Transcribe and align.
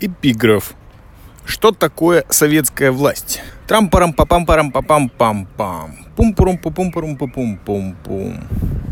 Эпиграф. 0.00 0.74
Что 1.44 1.72
такое 1.72 2.24
советская 2.30 2.90
власть? 2.90 3.42
трам 3.66 3.88
парам 3.88 4.12
папам 4.12 4.44
парам 4.44 4.70
папам 4.70 5.08
пам 5.08 5.46
пам 5.46 5.96
пум 6.16 6.34
пурум 6.34 6.58
пум 6.58 6.92
пурум 6.92 7.16
пум 7.16 7.58
пум 7.58 7.96
пум 8.04 8.44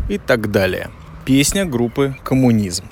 и 0.09 0.17
так 0.17 0.51
далее. 0.51 0.89
Песня 1.25 1.65
группы 1.65 2.15
«Коммунизм». 2.23 2.85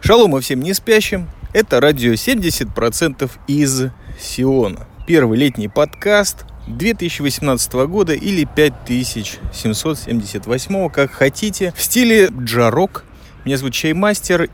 Шалом 0.00 0.36
и 0.36 0.40
всем 0.40 0.60
не 0.60 0.74
спящим. 0.74 1.28
Это 1.52 1.80
радио 1.80 2.14
70% 2.14 3.30
из 3.46 3.90
Сиона. 4.18 4.88
Первый 5.06 5.38
летний 5.38 5.68
подкаст 5.68 6.46
2018 6.76 7.72
года 7.86 8.14
или 8.14 8.44
5778, 8.44 10.90
как 10.90 11.10
хотите, 11.10 11.74
в 11.76 11.82
стиле 11.82 12.28
джарок. 12.28 13.04
Меня 13.44 13.56
зовут 13.56 13.74
Чаймастер. 13.74 14.48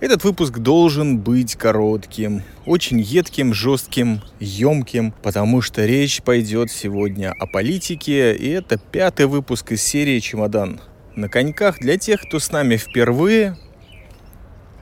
Этот 0.00 0.24
выпуск 0.24 0.58
должен 0.58 1.18
быть 1.18 1.54
коротким, 1.54 2.42
очень 2.66 3.00
едким, 3.00 3.54
жестким, 3.54 4.20
емким, 4.40 5.14
потому 5.22 5.62
что 5.62 5.86
речь 5.86 6.20
пойдет 6.20 6.70
сегодня 6.70 7.32
о 7.38 7.46
политике, 7.46 8.34
и 8.34 8.50
это 8.50 8.76
пятый 8.76 9.26
выпуск 9.26 9.72
из 9.72 9.82
серии 9.82 10.18
«Чемодан 10.18 10.80
на 11.14 11.28
коньках» 11.28 11.78
для 11.78 11.96
тех, 11.96 12.22
кто 12.22 12.38
с 12.38 12.50
нами 12.50 12.76
впервые. 12.76 13.56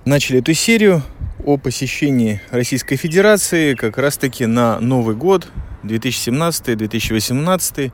Начали 0.05 0.41
эту 0.41 0.55
серию 0.55 1.03
о 1.45 1.57
посещении 1.57 2.41
Российской 2.51 2.97
Федерации 2.97 3.75
как 3.75 3.99
раз-таки 3.99 4.47
на 4.47 4.81
Новый 4.81 5.15
год 5.15 5.49
2017-2018 5.83 7.93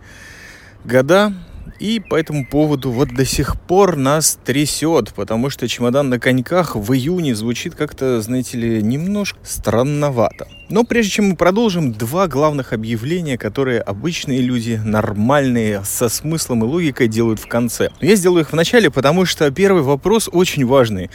года. 0.84 1.32
И 1.78 2.00
по 2.00 2.16
этому 2.16 2.46
поводу 2.46 2.90
вот 2.90 3.14
до 3.14 3.24
сих 3.24 3.60
пор 3.60 3.96
нас 3.96 4.38
трясет, 4.44 5.12
потому 5.14 5.50
что 5.50 5.68
чемодан 5.68 6.08
на 6.08 6.18
коньках 6.18 6.74
в 6.74 6.92
июне 6.92 7.36
звучит 7.36 7.76
как-то, 7.76 8.20
знаете 8.20 8.58
ли, 8.58 8.82
немножко 8.82 9.38
странновато. 9.44 10.48
Но 10.70 10.84
прежде 10.84 11.12
чем 11.12 11.28
мы 11.28 11.36
продолжим, 11.36 11.92
два 11.92 12.26
главных 12.26 12.72
объявления, 12.72 13.38
которые 13.38 13.80
обычные 13.80 14.40
люди, 14.40 14.80
нормальные, 14.82 15.84
со 15.84 16.08
смыслом 16.08 16.64
и 16.64 16.66
логикой 16.66 17.06
делают 17.06 17.38
в 17.38 17.46
конце. 17.46 17.90
Я 18.00 18.16
сделаю 18.16 18.42
их 18.42 18.50
в 18.50 18.56
начале, 18.56 18.90
потому 18.90 19.24
что 19.24 19.48
первый 19.50 19.82
вопрос 19.82 20.28
очень 20.32 20.66
важный. 20.66 21.10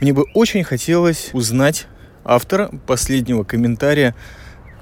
Мне 0.00 0.14
бы 0.14 0.24
очень 0.32 0.64
хотелось 0.64 1.28
узнать 1.34 1.86
автора 2.24 2.70
последнего 2.86 3.44
комментария 3.44 4.14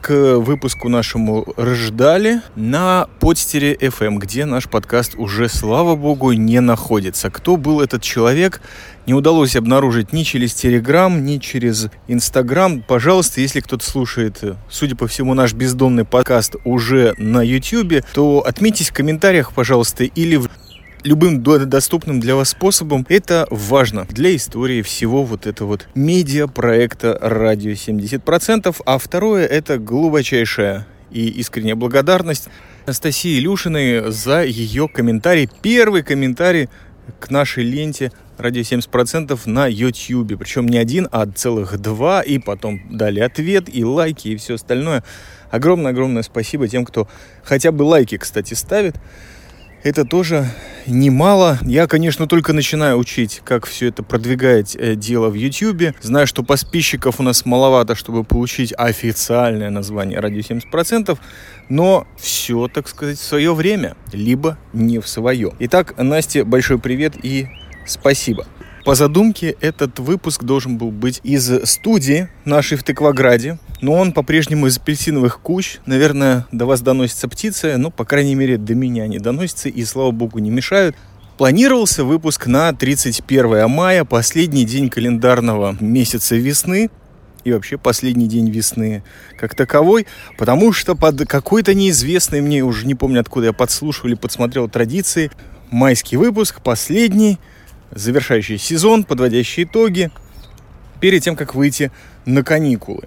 к 0.01 0.39
выпуску 0.39 0.89
нашему 0.89 1.47
рождали 1.57 2.41
на 2.57 3.09
подстере 3.21 3.75
FM, 3.75 4.19
где 4.19 4.45
наш 4.45 4.69
подкаст 4.69 5.15
уже, 5.17 5.49
слава 5.49 5.97
богу, 5.97 6.33
не 6.33 6.61
находится. 6.61 7.31
Кто 7.31 7.57
был 7.57 7.81
этот 7.81 8.03
человек, 8.03 8.61
не 9.07 9.15
удалось 9.15 9.57
обнаружить 9.57 10.13
ни 10.13 10.23
через 10.23 10.55
Телеграм, 10.55 11.25
ни 11.25 11.39
через 11.39 11.89
Инстаграм. 12.09 12.83
Пожалуйста, 12.87 13.41
если 13.41 13.61
кто-то 13.61 13.85
слушает, 13.85 14.43
судя 14.69 14.97
по 14.97 15.07
всему, 15.07 15.35
наш 15.35 15.55
бездомный 15.55 16.05
подкаст 16.05 16.57
уже 16.65 17.15
на 17.19 17.43
Ютьюбе, 17.43 18.05
то 18.13 18.45
отметьтесь 18.47 18.91
в 18.91 18.93
комментариях, 18.93 19.53
пожалуйста, 19.53 20.05
или 20.05 20.37
в 20.37 20.49
любым 21.03 21.43
доступным 21.43 22.21
для 22.21 22.35
вас 22.37 22.51
способом. 22.51 23.07
Это 23.09 23.47
важно 23.51 24.07
для 24.09 24.35
истории 24.35 24.83
всего 24.83 25.25
вот 25.25 25.47
этого 25.47 25.69
вот 25.69 25.89
медиа-проекта 25.95 27.19
«Радио 27.21 27.73
70%». 27.73 28.77
А 28.85 28.99
второе– 28.99 29.47
это 29.47 29.79
глубочайшая 29.79 30.87
и 31.11 31.29
искренняя 31.29 31.75
благодарность 31.75 32.49
Анастасии 32.85 33.39
Илюшиной 33.39 34.11
за 34.11 34.45
ее 34.45 34.89
комментарий. 34.89 35.49
Первый 35.63 36.03
комментарий 36.03 36.69
к 37.19 37.31
нашей 37.31 37.65
ленте 37.65 38.13
радио 38.37 38.63
70% 38.63 39.39
на 39.47 39.67
YouTube. 39.67 40.39
Причем 40.39 40.67
не 40.67 40.79
один, 40.79 41.09
а 41.11 41.27
целых 41.27 41.79
два. 41.79 42.23
И 42.23 42.39
потом 42.39 42.81
дали 42.91 43.21
ответ, 43.21 43.65
и 43.75 43.85
лайки, 43.85 44.29
и 44.29 44.37
все 44.37 44.55
остальное. 44.55 45.05
Огромное-огромное 45.51 46.23
спасибо 46.23 46.69
тем, 46.69 46.85
кто 46.85 47.09
хотя 47.43 47.73
бы 47.73 47.83
лайки, 47.83 48.17
кстати, 48.17 48.55
ставит. 48.55 48.97
Это 49.89 50.05
тоже 50.05 50.47
немало. 50.87 51.59
Я, 51.63 51.87
конечно, 51.87 52.27
только 52.27 52.53
начинаю 52.53 52.99
учить, 52.99 53.41
как 53.43 53.65
все 53.65 53.89
это 53.89 54.03
продвигать 54.03 54.77
э, 54.77 54.97
дело 54.97 55.31
в 55.31 55.35
YouTube. 55.35 55.95
Знаю, 56.03 56.27
что 56.27 56.43
подписчиков 56.43 57.21
у 57.21 57.23
нас 57.23 57.47
маловато, 57.47 57.95
чтобы 57.95 58.23
получить 58.23 58.75
официальное 58.77 59.71
название 59.71 60.21
«Радио 60.21 60.41
70%», 60.41 61.19
но 61.71 62.07
все, 62.19 62.69
так 62.69 62.87
сказать, 62.87 63.19
в 63.19 63.25
свое 63.25 63.55
время, 63.55 63.97
либо 64.13 64.59
не 64.75 64.99
в 64.99 65.09
свое. 65.09 65.55
Итак, 65.59 65.95
Насте 65.97 66.45
большой 66.45 66.79
привет 66.79 67.15
и 67.23 67.47
спасибо. 67.87 68.47
По 68.89 68.95
задумке 68.95 69.55
этот 69.61 69.99
выпуск 69.99 70.45
должен 70.45 70.79
был 70.79 70.91
быть 70.91 71.21
из 71.23 71.69
студии 71.69 72.31
нашей 72.47 72.79
в 72.79 72.85
Тыкваграде, 72.85 73.59
но 73.83 73.93
он 73.93 74.13
по-прежнему 74.13 74.67
из 74.67 74.79
апельсиновых 74.79 75.41
куч. 75.41 75.81
Наверное, 75.85 76.47
до 76.53 76.65
вас 76.65 76.81
доносится 76.81 77.29
птица, 77.29 77.77
но, 77.77 77.91
по 77.91 78.07
крайней 78.07 78.35
мере, 78.35 78.57
до 78.57 78.75
меня 78.75 79.07
не 79.07 79.19
доносится 79.19 79.69
и, 79.69 79.85
слава 79.85 80.11
богу, 80.11 80.39
не 80.39 80.49
мешают. 80.49 80.97
Планировался 81.37 82.03
выпуск 82.03 82.47
на 82.47 82.73
31 82.73 83.69
мая, 83.69 84.07
последний 84.07 84.65
день 84.65 84.89
календарного 84.89 85.77
месяца 85.81 86.37
весны 86.37 86.89
и 87.45 87.53
вообще 87.53 87.77
последний 87.77 88.27
день 88.27 88.49
весны 88.49 89.05
как 89.39 89.55
таковой, 89.55 90.07
потому 90.39 90.73
что 90.73 90.95
под 90.95 91.29
какой-то 91.29 91.75
неизвестной, 91.75 92.41
мне 92.41 92.63
уже 92.63 92.87
не 92.87 92.95
помню 92.95 93.21
откуда 93.21 93.49
я 93.49 93.53
подслушал 93.53 94.07
или 94.09 94.15
подсмотрел 94.15 94.67
традиции, 94.67 95.31
майский 95.71 96.17
выпуск, 96.17 96.63
последний– 96.63 97.39
завершающий 97.91 98.59
сезон, 98.59 99.05
подводящий 99.05 99.65
итоги, 99.65 100.11
перед 101.01 101.23
тем, 101.23 101.37
как 101.37 101.55
выйти 101.55 101.91
на 102.25 102.43
каникулы. 102.43 103.05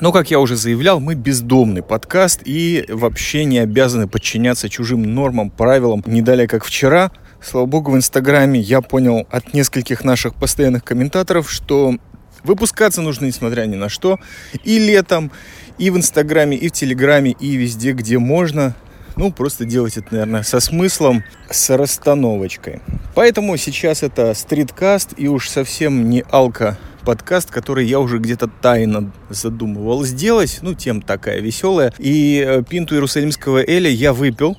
Но, 0.00 0.10
как 0.10 0.30
я 0.30 0.40
уже 0.40 0.56
заявлял, 0.56 0.98
мы 0.98 1.14
бездомный 1.14 1.82
подкаст 1.82 2.40
и 2.44 2.84
вообще 2.88 3.44
не 3.44 3.58
обязаны 3.58 4.08
подчиняться 4.08 4.68
чужим 4.68 5.02
нормам, 5.02 5.50
правилам. 5.50 6.02
Не 6.06 6.22
далее, 6.22 6.48
как 6.48 6.64
вчера, 6.64 7.12
слава 7.40 7.66
богу, 7.66 7.92
в 7.92 7.96
Инстаграме 7.96 8.58
я 8.58 8.80
понял 8.80 9.26
от 9.30 9.54
нескольких 9.54 10.02
наших 10.02 10.34
постоянных 10.34 10.82
комментаторов, 10.82 11.48
что 11.48 11.94
выпускаться 12.42 13.00
нужно 13.00 13.26
несмотря 13.26 13.66
ни 13.66 13.76
на 13.76 13.88
что. 13.88 14.18
И 14.64 14.80
летом, 14.80 15.30
и 15.78 15.90
в 15.90 15.96
Инстаграме, 15.96 16.56
и 16.56 16.68
в 16.68 16.72
Телеграме, 16.72 17.30
и 17.38 17.54
везде, 17.54 17.92
где 17.92 18.18
можно. 18.18 18.74
Ну, 19.16 19.32
просто 19.32 19.64
делать 19.64 19.96
это, 19.96 20.08
наверное, 20.10 20.42
со 20.42 20.60
смыслом, 20.60 21.24
с 21.50 21.74
расстановочкой. 21.76 22.80
Поэтому 23.14 23.56
сейчас 23.56 24.02
это 24.02 24.34
стриткаст 24.34 25.14
и 25.16 25.28
уж 25.28 25.48
совсем 25.48 26.08
не 26.08 26.24
алка 26.30 26.78
подкаст, 27.04 27.50
который 27.50 27.86
я 27.86 27.98
уже 27.98 28.18
где-то 28.18 28.48
тайно 28.48 29.12
задумывал 29.28 30.04
сделать. 30.04 30.60
Ну, 30.62 30.74
тем 30.74 31.02
такая 31.02 31.40
веселая. 31.40 31.92
И 31.98 32.44
э, 32.46 32.62
пинту 32.68 32.94
Иерусалимского 32.94 33.62
Эля 33.62 33.90
я 33.90 34.12
выпил, 34.12 34.56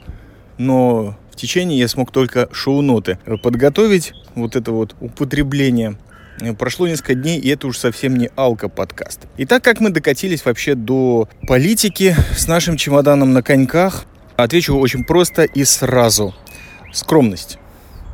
но 0.57 1.17
в 1.31 1.35
течение 1.35 1.79
я 1.79 1.87
смог 1.87 2.11
только 2.11 2.49
шоу-ноты 2.51 3.17
подготовить. 3.41 4.13
Вот 4.35 4.55
это 4.55 4.71
вот 4.71 4.95
употребление 4.99 5.97
Прошло 6.57 6.87
несколько 6.87 7.13
дней, 7.13 7.39
и 7.39 7.49
это 7.49 7.67
уж 7.67 7.77
совсем 7.77 8.17
не 8.17 8.29
алко-подкаст. 8.35 9.27
И 9.37 9.45
так 9.45 9.63
как 9.63 9.79
мы 9.79 9.91
докатились 9.91 10.43
вообще 10.43 10.75
до 10.75 11.29
политики 11.47 12.15
с 12.35 12.47
нашим 12.47 12.75
чемоданом 12.75 13.33
на 13.33 13.43
коньках, 13.43 14.05
Отвечу 14.35 14.77
очень 14.77 15.03
просто 15.03 15.43
и 15.43 15.63
сразу. 15.63 16.33
Скромность. 16.91 17.57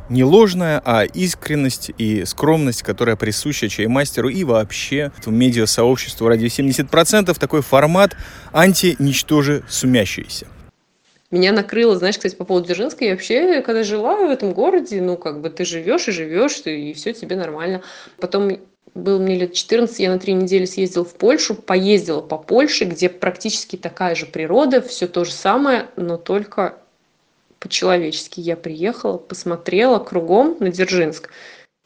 Не 0.08 0.24
ложная, 0.24 0.82
а 0.84 1.04
искренность 1.04 1.92
и 1.96 2.24
скромность, 2.24 2.82
которая 2.82 3.16
присуща 3.16 3.68
чаймастеру 3.68 4.28
и 4.28 4.42
вообще 4.42 5.12
медиа-сообществу 5.24 6.26
радио 6.26 6.48
70%. 6.48 7.38
Такой 7.38 7.62
формат 7.62 8.16
анти-ничтоже 8.52 9.62
сумящийся. 9.68 10.46
Меня 11.30 11.52
накрыло, 11.52 11.96
знаешь, 11.96 12.16
кстати, 12.16 12.34
по 12.34 12.44
поводу 12.44 12.66
Дзержинской. 12.66 13.06
Я 13.06 13.14
вообще, 13.14 13.62
когда 13.62 13.84
жила 13.84 14.16
в 14.16 14.30
этом 14.30 14.52
городе, 14.52 15.00
ну, 15.00 15.16
как 15.16 15.40
бы 15.40 15.48
ты 15.48 15.64
живешь 15.64 16.08
и 16.08 16.12
живешь, 16.12 16.60
и 16.64 16.92
все 16.92 17.12
тебе 17.12 17.36
нормально. 17.36 17.82
Потом 18.18 18.58
был 18.94 19.20
мне 19.20 19.36
лет 19.36 19.52
14, 19.54 19.98
я 20.00 20.10
на 20.10 20.18
три 20.18 20.32
недели 20.32 20.64
съездила 20.64 21.04
в 21.04 21.14
Польшу, 21.14 21.54
поездила 21.54 22.20
по 22.20 22.38
Польше, 22.38 22.84
где 22.84 23.08
практически 23.08 23.76
такая 23.76 24.14
же 24.14 24.26
природа, 24.26 24.80
все 24.80 25.06
то 25.06 25.24
же 25.24 25.32
самое, 25.32 25.88
но 25.96 26.16
только 26.16 26.78
по-человечески. 27.58 28.40
Я 28.40 28.56
приехала, 28.56 29.18
посмотрела 29.18 29.98
кругом 29.98 30.56
на 30.60 30.70
Дзержинск, 30.70 31.30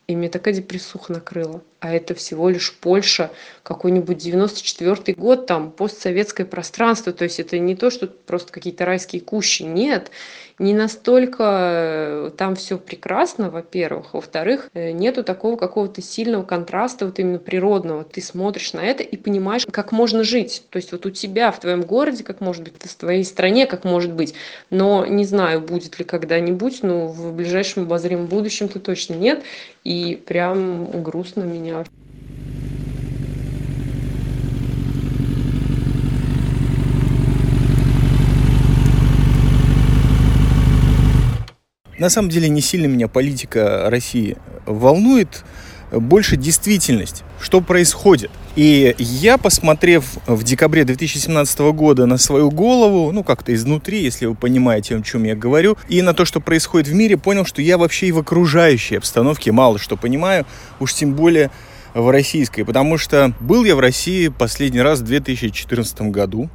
и 0.06 0.16
мне 0.16 0.28
такая 0.28 0.54
депрессуха 0.54 1.12
накрыла. 1.12 1.62
А 1.84 1.92
это 1.92 2.14
всего 2.14 2.48
лишь 2.48 2.72
Польша, 2.72 3.30
какой-нибудь 3.62 4.16
94 4.16 5.14
год, 5.18 5.46
там, 5.46 5.70
постсоветское 5.70 6.46
пространство, 6.46 7.12
то 7.12 7.24
есть 7.24 7.40
это 7.40 7.58
не 7.58 7.76
то, 7.76 7.90
что 7.90 8.06
просто 8.06 8.52
какие-то 8.52 8.86
райские 8.86 9.20
кущи, 9.20 9.64
нет, 9.64 10.10
не 10.58 10.72
настолько 10.72 11.44
э, 11.44 12.30
там 12.38 12.56
все 12.56 12.78
прекрасно, 12.78 13.50
во-первых, 13.50 14.14
во-вторых, 14.14 14.70
э, 14.72 14.92
нету 14.92 15.24
такого 15.24 15.56
какого-то 15.56 16.00
сильного 16.00 16.42
контраста, 16.42 17.04
вот 17.04 17.18
именно 17.18 17.38
природного, 17.38 18.04
ты 18.04 18.22
смотришь 18.22 18.72
на 18.72 18.80
это 18.80 19.02
и 19.02 19.16
понимаешь, 19.18 19.66
как 19.70 19.92
можно 19.92 20.24
жить, 20.24 20.62
то 20.70 20.76
есть 20.76 20.92
вот 20.92 21.04
у 21.04 21.10
тебя 21.10 21.50
в 21.50 21.60
твоем 21.60 21.82
городе, 21.82 22.24
как 22.24 22.40
может 22.40 22.62
быть, 22.62 22.74
в 22.80 22.96
твоей 22.96 23.24
стране, 23.24 23.66
как 23.66 23.84
может 23.84 24.12
быть, 24.12 24.34
но 24.70 25.04
не 25.04 25.24
знаю, 25.24 25.60
будет 25.60 25.98
ли 25.98 26.04
когда-нибудь, 26.06 26.82
но 26.82 27.08
в 27.08 27.34
ближайшем 27.34 27.82
обозримом 27.82 28.26
будущем-то 28.26 28.80
точно 28.80 29.14
нет, 29.14 29.42
и 29.82 30.16
прям 30.26 31.02
грустно 31.02 31.42
меня 31.42 31.73
На 41.98 42.10
самом 42.10 42.28
деле 42.28 42.48
не 42.48 42.60
сильно 42.60 42.86
меня 42.86 43.08
политика 43.08 43.88
России 43.88 44.36
волнует, 44.66 45.44
больше 45.90 46.36
действительность, 46.36 47.22
что 47.40 47.60
происходит. 47.60 48.30
И 48.56 48.94
я, 48.98 49.36
посмотрев 49.36 50.04
в 50.26 50.44
декабре 50.44 50.84
2017 50.84 51.58
года 51.72 52.06
на 52.06 52.18
свою 52.18 52.50
голову, 52.52 53.10
ну 53.10 53.24
как-то 53.24 53.52
изнутри, 53.52 54.02
если 54.02 54.26
вы 54.26 54.36
понимаете, 54.36 54.96
о 54.96 55.02
чем 55.02 55.24
я 55.24 55.34
говорю, 55.34 55.76
и 55.88 56.02
на 56.02 56.14
то, 56.14 56.24
что 56.24 56.40
происходит 56.40 56.86
в 56.86 56.94
мире, 56.94 57.16
понял, 57.16 57.44
что 57.44 57.60
я 57.60 57.78
вообще 57.78 58.06
и 58.06 58.12
в 58.12 58.18
окружающей 58.18 58.96
обстановке 58.96 59.50
мало 59.50 59.78
что 59.78 59.96
понимаю, 59.96 60.46
уж 60.78 60.94
тем 60.94 61.14
более 61.14 61.50
в 61.94 62.10
российской, 62.10 62.62
потому 62.62 62.96
что 62.96 63.34
был 63.40 63.64
я 63.64 63.74
в 63.74 63.80
России 63.80 64.28
последний 64.28 64.82
раз 64.82 65.00
в 65.00 65.04
2014 65.04 66.02
году. 66.02 66.48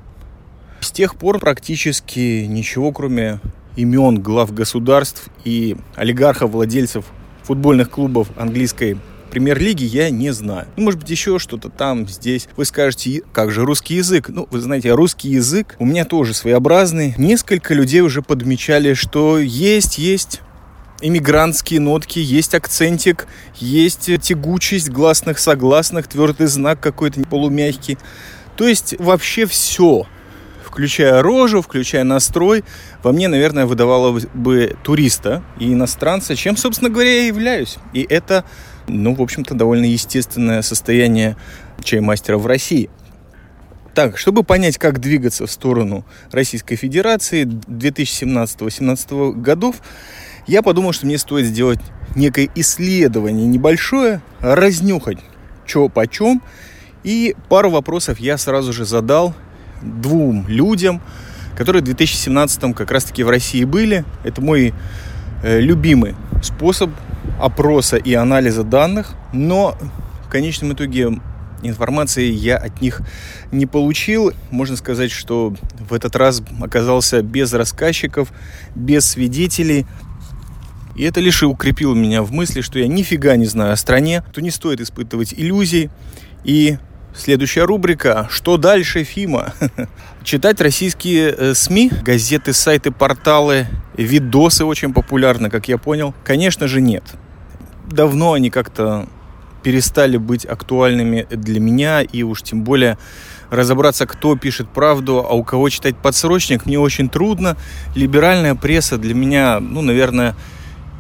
С 0.80 0.92
тех 0.92 1.16
пор 1.16 1.40
практически 1.40 2.46
ничего, 2.46 2.94
кроме 2.94 3.42
имен 3.76 4.22
глав 4.22 4.54
государств 4.54 5.28
и 5.44 5.76
олигархов, 5.96 6.52
владельцев 6.52 7.06
футбольных 7.44 7.90
клубов 7.90 8.30
английской 8.38 8.98
премьер-лиги 9.30 9.84
я 9.84 10.10
не 10.10 10.32
знаю. 10.32 10.68
Ну, 10.76 10.84
может 10.84 11.00
быть, 11.00 11.10
еще 11.10 11.40
что-то 11.40 11.70
там, 11.70 12.08
здесь. 12.08 12.48
Вы 12.58 12.66
скажете, 12.66 13.22
как 13.34 13.52
же 13.52 13.66
русский 13.66 13.96
язык? 13.96 14.30
Ну, 14.30 14.48
вы 14.50 14.60
знаете, 14.60 14.94
русский 14.94 15.30
язык 15.30 15.76
у 15.80 15.86
меня 15.86 16.06
тоже 16.06 16.34
своеобразный. 16.34 17.14
Несколько 17.18 17.74
людей 17.74 18.02
уже 18.02 18.22
подмечали, 18.22 18.94
что 18.94 19.40
есть, 19.40 19.98
есть 19.98 20.42
иммигрантские 21.02 21.80
нотки, 21.80 22.20
есть 22.20 22.54
акцентик, 22.54 23.28
есть 23.56 24.10
тягучесть 24.22 24.90
гласных, 24.90 25.40
согласных, 25.40 26.08
твердый 26.08 26.48
знак 26.48 26.80
какой-то 26.80 27.22
полумягкий. 27.22 27.98
То 28.58 28.68
есть 28.68 28.96
вообще 29.00 29.46
все 29.46 30.06
включая 30.70 31.22
рожу, 31.22 31.62
включая 31.62 32.04
настрой, 32.04 32.64
во 33.04 33.12
мне, 33.12 33.28
наверное, 33.28 33.66
выдавало 33.66 34.20
бы 34.34 34.78
туриста 34.84 35.44
и 35.60 35.74
иностранца, 35.74 36.36
чем, 36.36 36.56
собственно 36.56 36.90
говоря, 36.90 37.12
я 37.12 37.28
являюсь. 37.28 37.78
И 37.94 38.06
это, 38.08 38.46
ну, 38.90 39.14
в 39.16 39.22
общем-то, 39.22 39.56
довольно 39.56 39.86
естественное 39.86 40.62
состояние 40.62 41.38
чаймастера 41.84 42.38
в 42.38 42.46
России. 42.46 42.90
Так, 43.94 44.18
чтобы 44.18 44.44
понять, 44.44 44.78
как 44.78 45.00
двигаться 45.00 45.46
в 45.46 45.52
сторону 45.52 46.06
Российской 46.32 46.76
Федерации 46.76 47.44
2017-2018 47.44 49.34
годов, 49.34 49.78
я 50.48 50.62
подумал, 50.62 50.94
что 50.94 51.06
мне 51.06 51.18
стоит 51.18 51.46
сделать 51.46 51.80
некое 52.16 52.50
исследование 52.56 53.46
небольшое, 53.46 54.22
разнюхать, 54.40 55.20
что 55.66 55.90
почем, 55.90 56.42
и 57.04 57.36
пару 57.50 57.70
вопросов 57.70 58.20
я 58.20 58.38
сразу 58.38 58.74
же 58.74 58.86
задал 58.86 59.34
двум 59.82 60.46
людям, 60.48 61.02
которые 61.58 61.82
в 61.82 61.86
2017 61.86 62.76
как 62.76 62.92
раз-таки 62.92 63.24
в 63.24 63.30
России 63.30 63.64
были. 63.64 64.06
Это 64.24 64.42
мой 64.42 64.74
любимый 65.44 66.16
способ 66.42 66.90
опроса 67.40 67.98
и 67.98 68.14
анализа 68.14 68.64
данных, 68.64 69.14
но 69.34 69.78
в 70.26 70.30
конечном 70.30 70.74
итоге 70.74 71.20
информации 71.62 72.30
я 72.30 72.58
от 72.58 72.82
них 72.82 73.02
не 73.52 73.66
получил. 73.66 74.34
Можно 74.52 74.76
сказать, 74.76 75.12
что 75.12 75.54
в 75.90 75.94
этот 75.94 76.16
раз 76.16 76.42
оказался 76.62 77.22
без 77.22 77.54
рассказчиков, 77.54 78.32
без 78.76 79.06
свидетелей. 79.06 79.86
И 80.96 81.04
это 81.04 81.22
лишь 81.22 81.44
и 81.44 81.46
укрепило 81.46 81.96
меня 81.96 82.24
в 82.24 82.32
мысли, 82.32 82.62
что 82.62 82.80
я 82.80 82.88
нифига 82.88 83.36
не 83.38 83.46
знаю 83.46 83.74
о 83.74 83.78
стране, 83.78 84.24
то 84.34 84.42
не 84.42 84.52
стоит 84.52 84.82
испытывать 84.82 85.34
иллюзий 85.34 85.90
и 86.44 86.78
Следующая 87.14 87.64
рубрика 87.64 88.28
«Что 88.30 88.58
дальше, 88.58 89.04
Фима?» 89.04 89.54
Читать 90.24 90.62
российские 90.62 91.34
э, 91.36 91.54
СМИ, 91.56 91.92
газеты, 92.04 92.54
сайты, 92.54 92.92
порталы, 92.92 93.68
видосы 93.98 94.64
очень 94.64 94.94
популярны, 94.94 95.50
как 95.50 95.68
я 95.68 95.80
понял. 95.80 96.14
Конечно 96.24 96.68
же, 96.68 96.82
нет. 96.82 97.04
Давно 97.90 98.34
они 98.34 98.52
как-то 98.52 99.08
перестали 99.64 100.18
быть 100.18 100.46
актуальными 100.46 101.26
для 101.32 101.60
меня, 101.60 102.02
и 102.02 102.22
уж 102.22 102.44
тем 102.44 102.64
более 102.64 102.98
разобраться, 103.50 104.06
кто 104.06 104.36
пишет 104.36 104.70
правду, 104.70 105.26
а 105.28 105.34
у 105.34 105.44
кого 105.44 105.70
читать 105.70 105.98
подсрочник, 105.98 106.68
мне 106.68 106.80
очень 106.80 107.10
трудно. 107.10 107.58
Либеральная 107.96 108.54
пресса 108.54 109.00
для 109.00 109.16
меня, 109.16 109.60
ну, 109.60 109.82
наверное, 109.82 110.36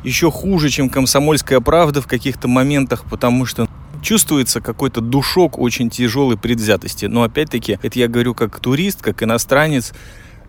еще 0.03 0.31
хуже, 0.31 0.69
чем 0.69 0.89
комсомольская 0.89 1.59
правда 1.59 2.01
в 2.01 2.07
каких-то 2.07 2.47
моментах, 2.47 3.05
потому 3.07 3.45
что 3.45 3.68
чувствуется 4.01 4.61
какой-то 4.61 5.01
душок 5.01 5.59
очень 5.59 5.89
тяжелой 5.89 6.37
предвзятости. 6.37 7.05
Но 7.05 7.23
опять-таки, 7.23 7.79
это 7.81 7.99
я 7.99 8.07
говорю 8.07 8.33
как 8.33 8.59
турист, 8.59 9.01
как 9.01 9.23
иностранец. 9.23 9.93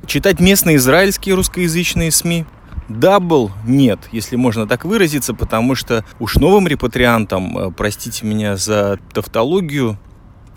Читать 0.06 0.40
местные 0.40 0.76
израильские 0.76 1.34
русскоязычные 1.34 2.10
СМИ 2.10 2.46
Дабл 2.88 3.52
нет, 3.66 4.00
если 4.10 4.34
можно 4.34 4.66
так 4.66 4.84
выразиться, 4.84 5.32
потому 5.32 5.76
что 5.76 6.04
уж 6.18 6.34
новым 6.36 6.66
репатриантам, 6.66 7.56
э, 7.56 7.70
простите 7.70 8.26
меня 8.26 8.56
за 8.56 8.98
тавтологию, 9.12 9.96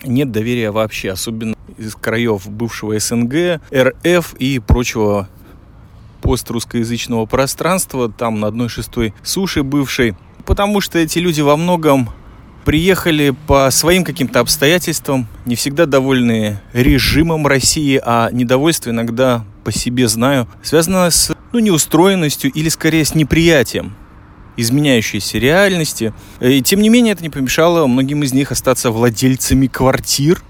нет 0.04 0.32
доверия 0.32 0.72
вообще, 0.72 1.12
особенно 1.12 1.56
из 1.78 1.94
краев 1.96 2.48
бывшего 2.50 2.98
СНГ, 2.98 3.62
РФ 3.72 4.34
и 4.40 4.60
прочего 4.60 5.30
пострусскоязычного 6.22 7.28
пространства, 7.28 8.12
там 8.12 8.40
на 8.40 8.48
одной 8.48 8.68
шестой 8.68 9.14
суши 9.22 9.62
бывшей, 9.62 10.16
потому 10.46 10.82
что 10.82 10.98
эти 10.98 11.20
люди 11.20 11.42
во 11.42 11.56
многом 11.56 12.10
приехали 12.66 13.36
по 13.48 13.70
своим 13.72 14.04
каким-то 14.04 14.40
обстоятельствам, 14.40 15.28
не 15.46 15.56
всегда 15.56 15.86
довольны 15.86 16.60
режимом 16.74 17.48
России, 17.48 18.02
а 18.04 18.30
недовольство 18.32 18.90
иногда 18.90 19.46
по 19.64 19.72
себе 19.72 20.08
знаю, 20.08 20.48
связано 20.62 21.10
с 21.10 21.36
ну, 21.52 21.60
неустроенностью 21.60 22.52
или 22.52 22.70
скорее 22.70 23.06
с 23.06 23.16
неприятием 23.16 23.96
изменяющейся 24.56 25.38
реальности. 25.40 26.14
И 26.40 26.62
тем 26.62 26.82
не 26.82 26.90
менее 26.90 27.14
это 27.14 27.24
не 27.24 27.30
помешало 27.30 27.88
многим 27.88 28.24
из 28.24 28.34
них 28.34 28.52
остаться 28.52 28.92
владельцами 28.92 29.68
квартир, 29.68 30.44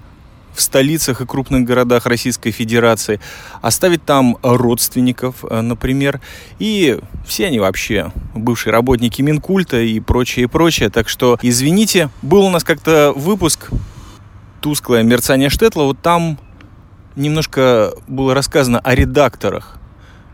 в 0.54 0.60
столицах 0.60 1.20
и 1.20 1.26
крупных 1.26 1.64
городах 1.64 2.06
Российской 2.06 2.50
Федерации, 2.50 3.20
оставить 3.60 4.04
там 4.04 4.38
родственников, 4.42 5.44
э, 5.48 5.60
например, 5.60 6.20
и 6.58 6.98
все 7.26 7.46
они 7.46 7.58
вообще 7.58 8.12
бывшие 8.34 8.72
работники 8.72 9.22
Минкульта 9.22 9.80
и 9.80 10.00
прочее, 10.00 10.44
и 10.44 10.48
прочее. 10.48 10.90
Так 10.90 11.08
что, 11.08 11.38
извините, 11.42 12.10
был 12.22 12.44
у 12.44 12.50
нас 12.50 12.64
как-то 12.64 13.12
выпуск 13.14 13.70
«Тусклое 14.60 15.02
мерцание 15.02 15.50
Штетла», 15.50 15.82
вот 15.82 16.00
там 16.00 16.38
немножко 17.16 17.92
было 18.08 18.34
рассказано 18.34 18.78
о 18.80 18.94
редакторах 18.94 19.78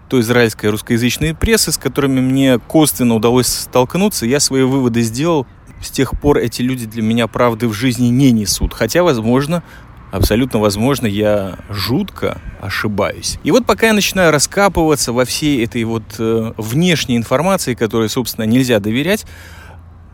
той 0.08 0.20
израильской 0.20 0.70
русскоязычной 0.70 1.34
прессы, 1.34 1.70
с 1.70 1.78
которыми 1.78 2.20
мне 2.20 2.58
косвенно 2.58 3.14
удалось 3.14 3.46
столкнуться. 3.46 4.26
Я 4.26 4.40
свои 4.40 4.62
выводы 4.62 5.02
сделал. 5.02 5.46
С 5.80 5.90
тех 5.90 6.20
пор 6.20 6.38
эти 6.38 6.60
люди 6.62 6.84
для 6.84 7.00
меня 7.00 7.26
правды 7.26 7.68
в 7.68 7.72
жизни 7.72 8.08
не 8.08 8.32
несут. 8.32 8.74
Хотя, 8.74 9.02
возможно, 9.02 9.62
абсолютно 10.10 10.58
возможно, 10.58 11.06
я 11.06 11.58
жутко 11.68 12.40
ошибаюсь. 12.60 13.38
И 13.42 13.50
вот 13.50 13.66
пока 13.66 13.88
я 13.88 13.92
начинаю 13.92 14.32
раскапываться 14.32 15.12
во 15.12 15.24
всей 15.24 15.64
этой 15.64 15.84
вот 15.84 16.02
э, 16.18 16.52
внешней 16.56 17.16
информации, 17.16 17.74
которой, 17.74 18.08
собственно, 18.08 18.44
нельзя 18.44 18.80
доверять, 18.80 19.26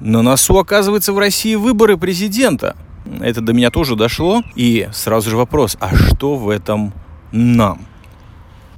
на 0.00 0.22
носу, 0.22 0.58
оказывается, 0.58 1.12
в 1.12 1.18
России 1.18 1.54
выборы 1.54 1.96
президента. 1.96 2.76
Это 3.20 3.40
до 3.40 3.52
меня 3.52 3.70
тоже 3.70 3.96
дошло. 3.96 4.42
И 4.54 4.88
сразу 4.92 5.30
же 5.30 5.36
вопрос, 5.36 5.76
а 5.80 5.94
что 5.94 6.36
в 6.36 6.50
этом 6.50 6.92
нам? 7.32 7.86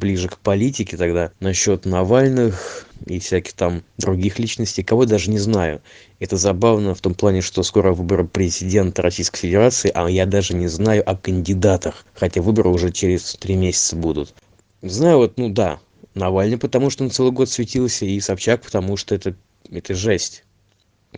Ближе 0.00 0.28
к 0.28 0.38
политике 0.38 0.96
тогда 0.96 1.32
насчет 1.40 1.84
Навальных 1.84 2.86
и 3.06 3.18
всяких 3.18 3.52
там 3.54 3.82
других 3.96 4.38
личностей, 4.38 4.82
кого 4.82 5.06
даже 5.06 5.30
не 5.30 5.38
знаю. 5.38 5.80
Это 6.20 6.36
забавно 6.36 6.94
в 6.94 7.00
том 7.00 7.14
плане, 7.14 7.40
что 7.40 7.62
скоро 7.62 7.92
выборы 7.92 8.26
президента 8.26 9.02
Российской 9.02 9.40
Федерации, 9.40 9.90
а 9.94 10.08
я 10.08 10.26
даже 10.26 10.54
не 10.54 10.68
знаю 10.68 11.08
о 11.08 11.16
кандидатах, 11.16 12.04
хотя 12.14 12.42
выборы 12.42 12.70
уже 12.70 12.92
через 12.92 13.34
три 13.34 13.56
месяца 13.56 13.96
будут. 13.96 14.34
Знаю 14.82 15.18
вот, 15.18 15.36
ну 15.36 15.48
да, 15.48 15.80
Навальный, 16.14 16.58
потому 16.58 16.90
что 16.90 17.04
он 17.04 17.10
целый 17.10 17.32
год 17.32 17.48
светился, 17.48 18.04
и 18.04 18.20
Собчак, 18.20 18.62
потому 18.62 18.96
что 18.96 19.14
это, 19.14 19.34
это 19.70 19.94
жесть. 19.94 20.44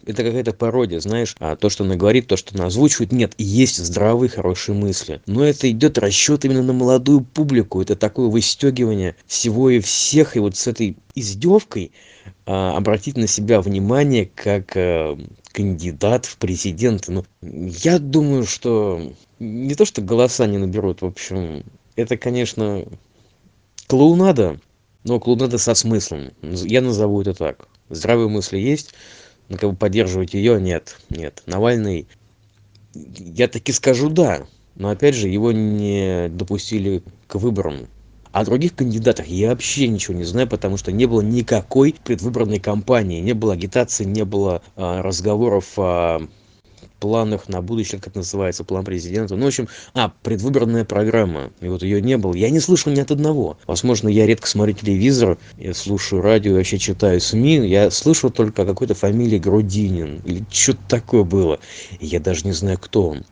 Это 0.06 0.22
какая-то 0.24 0.52
пародия, 0.52 1.00
знаешь, 1.00 1.34
а 1.38 1.56
то, 1.56 1.70
что 1.70 1.84
она 1.84 1.96
говорит, 1.96 2.26
то, 2.26 2.36
что 2.36 2.54
она 2.54 2.66
озвучивает, 2.66 3.12
нет, 3.12 3.34
есть 3.38 3.78
здравые, 3.78 4.28
хорошие 4.28 4.74
мысли. 4.74 5.20
Но 5.26 5.44
это 5.44 5.70
идет 5.70 5.98
расчет 5.98 6.44
именно 6.44 6.62
на 6.62 6.72
молодую 6.72 7.20
публику, 7.22 7.80
это 7.80 7.96
такое 7.96 8.28
выстегивание 8.28 9.16
всего 9.26 9.70
и 9.70 9.80
всех, 9.80 10.36
и 10.36 10.40
вот 10.40 10.56
с 10.56 10.66
этой 10.66 10.96
издевкой 11.14 11.92
а, 12.46 12.76
обратить 12.76 13.16
на 13.16 13.26
себя 13.26 13.60
внимание 13.60 14.30
как 14.34 14.76
а, 14.76 15.18
кандидат 15.52 16.26
в 16.26 16.36
президенты. 16.36 17.12
Ну, 17.12 17.24
я 17.42 17.98
думаю, 17.98 18.44
что 18.44 19.12
не 19.38 19.74
то, 19.74 19.84
что 19.84 20.02
голоса 20.02 20.46
не 20.46 20.58
наберут, 20.58 21.02
в 21.02 21.06
общем, 21.06 21.64
это, 21.96 22.16
конечно, 22.16 22.84
клоунада, 23.86 24.58
но 25.04 25.18
клоунада 25.18 25.58
со 25.58 25.74
смыслом. 25.74 26.30
Я 26.42 26.80
назову 26.80 27.20
это 27.20 27.34
так. 27.34 27.68
Здравые 27.88 28.28
мысли 28.28 28.58
есть, 28.58 28.94
но 29.50 29.58
как 29.58 29.70
бы 29.70 29.76
поддерживать 29.76 30.32
ее 30.32 30.58
нет. 30.58 30.96
Нет. 31.10 31.42
Навальный, 31.44 32.06
я 32.94 33.48
таки 33.48 33.72
скажу 33.72 34.08
да, 34.08 34.46
но 34.76 34.88
опять 34.88 35.14
же 35.14 35.28
его 35.28 35.52
не 35.52 36.28
допустили 36.30 37.02
к 37.26 37.34
выборам. 37.34 37.88
О 38.32 38.44
других 38.44 38.76
кандидатах 38.76 39.26
я 39.26 39.50
вообще 39.50 39.88
ничего 39.88 40.16
не 40.16 40.22
знаю, 40.22 40.48
потому 40.48 40.76
что 40.76 40.92
не 40.92 41.06
было 41.06 41.20
никакой 41.20 41.96
предвыборной 42.04 42.60
кампании, 42.60 43.20
не 43.20 43.32
было 43.32 43.54
агитации, 43.54 44.04
не 44.04 44.24
было 44.24 44.62
а, 44.76 45.02
разговоров 45.02 45.76
о 45.76 46.20
планах 47.00 47.48
на 47.48 47.62
будущее, 47.62 48.00
как 48.00 48.14
называется, 48.14 48.62
план 48.62 48.84
президента. 48.84 49.34
Ну, 49.34 49.44
в 49.44 49.48
общем, 49.48 49.68
а, 49.94 50.12
предвыборная 50.22 50.84
программа. 50.84 51.50
И 51.60 51.68
вот 51.68 51.82
ее 51.82 52.00
не 52.00 52.16
было. 52.16 52.34
Я 52.34 52.50
не 52.50 52.60
слышал 52.60 52.92
ни 52.92 53.00
от 53.00 53.10
одного. 53.10 53.58
Возможно, 53.66 54.08
я 54.08 54.26
редко 54.26 54.46
смотрю 54.46 54.74
телевизор, 54.74 55.38
я 55.58 55.74
слушаю 55.74 56.22
радио, 56.22 56.54
вообще 56.54 56.78
читаю 56.78 57.20
СМИ. 57.20 57.68
Я 57.68 57.90
слышал 57.90 58.30
только 58.30 58.62
о 58.62 58.66
какой-то 58.66 58.94
фамилии 58.94 59.38
Грудинин. 59.38 60.20
Или 60.24 60.44
что-то 60.50 60.80
такое 60.88 61.24
было. 61.24 61.58
Я 61.98 62.20
даже 62.20 62.46
не 62.46 62.52
знаю, 62.52 62.78
кто 62.78 63.08
он. 63.08 63.24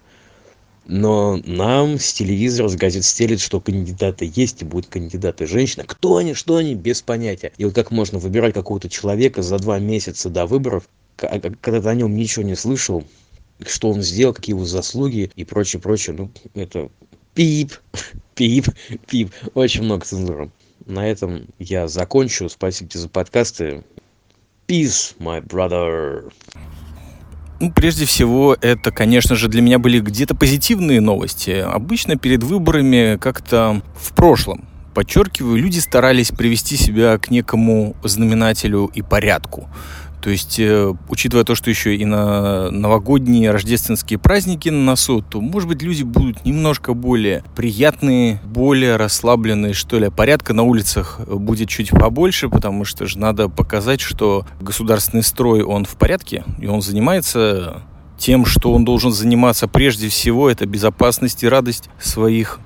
Но 0.88 1.38
нам 1.44 1.98
с 1.98 2.14
телевизора, 2.14 2.68
с 2.68 2.74
газет 2.74 3.04
стелит, 3.04 3.40
что 3.40 3.60
кандидаты 3.60 4.30
есть 4.34 4.62
и 4.62 4.64
будут 4.64 4.88
кандидаты 4.88 5.46
женщина. 5.46 5.84
Кто 5.86 6.16
они, 6.16 6.32
что 6.32 6.56
они, 6.56 6.74
без 6.74 7.02
понятия. 7.02 7.52
И 7.58 7.66
вот 7.66 7.74
как 7.74 7.90
можно 7.90 8.18
выбирать 8.18 8.54
какого-то 8.54 8.88
человека 8.88 9.42
за 9.42 9.58
два 9.58 9.78
месяца 9.78 10.30
до 10.30 10.46
выборов, 10.46 10.88
когда 11.16 11.82
ты 11.82 11.88
о 11.88 11.94
нем 11.94 12.16
ничего 12.16 12.42
не 12.42 12.56
слышал, 12.56 13.04
что 13.66 13.90
он 13.90 14.02
сделал, 14.02 14.34
какие 14.34 14.54
его 14.54 14.64
заслуги 14.64 15.30
и 15.34 15.44
прочее, 15.44 15.80
прочее. 15.80 16.16
Ну, 16.16 16.30
это 16.54 16.90
пип, 17.34 17.72
пип, 18.34 18.66
пип. 19.06 19.32
Очень 19.54 19.84
много 19.84 20.04
цензуры. 20.04 20.50
На 20.86 21.06
этом 21.06 21.46
я 21.58 21.88
закончу. 21.88 22.48
Спасибо 22.48 22.90
тебе 22.90 23.00
за 23.00 23.08
подкасты. 23.08 23.84
Peace, 24.66 25.14
my 25.18 25.44
brother. 25.46 26.32
Ну, 27.60 27.72
прежде 27.72 28.06
всего, 28.06 28.56
это, 28.60 28.92
конечно 28.92 29.34
же, 29.34 29.48
для 29.48 29.62
меня 29.62 29.78
были 29.78 29.98
где-то 29.98 30.36
позитивные 30.36 31.00
новости. 31.00 31.50
Обычно 31.50 32.16
перед 32.16 32.44
выборами 32.44 33.18
как-то 33.20 33.82
в 33.96 34.14
прошлом, 34.14 34.68
подчеркиваю, 34.94 35.56
люди 35.56 35.80
старались 35.80 36.30
привести 36.30 36.76
себя 36.76 37.18
к 37.18 37.30
некому 37.30 37.96
знаменателю 38.04 38.90
и 38.94 39.02
порядку. 39.02 39.68
То 40.20 40.30
есть, 40.30 40.58
э, 40.58 40.94
учитывая 41.08 41.44
то, 41.44 41.54
что 41.54 41.70
еще 41.70 41.96
и 41.96 42.04
на 42.04 42.70
новогодние 42.70 43.50
рождественские 43.50 44.18
праздники 44.18 44.68
на 44.68 44.82
носу, 44.82 45.22
то, 45.22 45.40
может 45.40 45.68
быть, 45.68 45.82
люди 45.82 46.02
будут 46.02 46.44
немножко 46.44 46.94
более 46.94 47.44
приятные, 47.54 48.40
более 48.44 48.96
расслабленные, 48.96 49.74
что 49.74 49.98
ли. 49.98 50.10
Порядка 50.10 50.54
на 50.54 50.64
улицах 50.64 51.20
будет 51.26 51.68
чуть 51.68 51.90
побольше, 51.90 52.48
потому 52.48 52.84
что 52.84 53.06
же 53.06 53.18
надо 53.18 53.48
показать, 53.48 54.00
что 54.00 54.44
государственный 54.60 55.22
строй, 55.22 55.62
он 55.62 55.84
в 55.84 55.96
порядке, 55.96 56.44
и 56.58 56.66
он 56.66 56.82
занимается 56.82 57.82
тем, 58.18 58.44
что 58.44 58.72
он 58.72 58.84
должен 58.84 59.12
заниматься 59.12 59.68
прежде 59.68 60.08
всего, 60.08 60.50
это 60.50 60.66
безопасность 60.66 61.44
и 61.44 61.48
радость 61.48 61.88
своих 62.00 62.58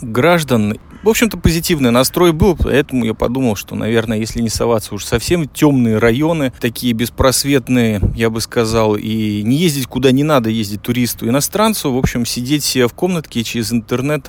граждан. 0.00 0.78
В 1.06 1.08
общем-то, 1.08 1.38
позитивный 1.38 1.92
настрой 1.92 2.32
был, 2.32 2.56
поэтому 2.56 3.04
я 3.04 3.14
подумал, 3.14 3.54
что, 3.54 3.76
наверное, 3.76 4.18
если 4.18 4.40
не 4.40 4.48
соваться 4.48 4.92
уж 4.92 5.04
совсем 5.04 5.48
темные 5.48 5.98
районы, 5.98 6.52
такие 6.58 6.94
беспросветные, 6.94 8.00
я 8.16 8.28
бы 8.28 8.40
сказал, 8.40 8.96
и 8.96 9.42
не 9.44 9.54
ездить 9.54 9.86
куда 9.86 10.10
не 10.10 10.24
надо 10.24 10.50
ездить 10.50 10.82
туристу, 10.82 11.28
иностранцу, 11.28 11.92
в 11.92 11.96
общем, 11.96 12.26
сидеть 12.26 12.64
себе 12.64 12.88
в 12.88 12.92
комнатке 12.92 13.44
через 13.44 13.72
интернет, 13.72 14.28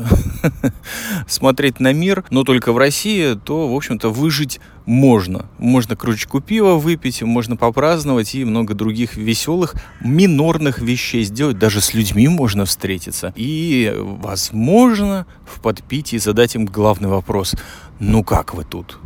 смотреть 1.28 1.80
на 1.80 1.94
мир, 1.94 2.24
но 2.30 2.44
только 2.44 2.72
в 2.72 2.78
России, 2.78 3.34
то, 3.34 3.68
в 3.68 3.76
общем-то, 3.76 4.12
выжить 4.12 4.60
можно. 4.88 5.48
Можно 5.60 5.98
кружечку 5.98 6.40
пива 6.40 6.76
выпить, 6.76 7.22
можно 7.22 7.58
попраздновать 7.58 8.34
и 8.34 8.46
много 8.46 8.74
других 8.74 9.18
веселых, 9.18 9.76
минорных 10.00 10.80
вещей 10.80 11.24
сделать. 11.26 11.60
Даже 11.60 11.82
с 11.82 11.94
людьми 11.94 12.28
можно 12.30 12.66
встретиться. 12.66 13.34
И, 13.36 13.94
возможно, 13.98 15.28
в 15.46 15.62
подпитии 15.62 16.18
задать 16.18 16.56
им 16.56 16.66
главный 16.66 17.10
вопрос. 17.10 17.54
Ну 18.00 18.24
как 18.24 18.54
вы 18.54 18.64
тут? 18.64 18.98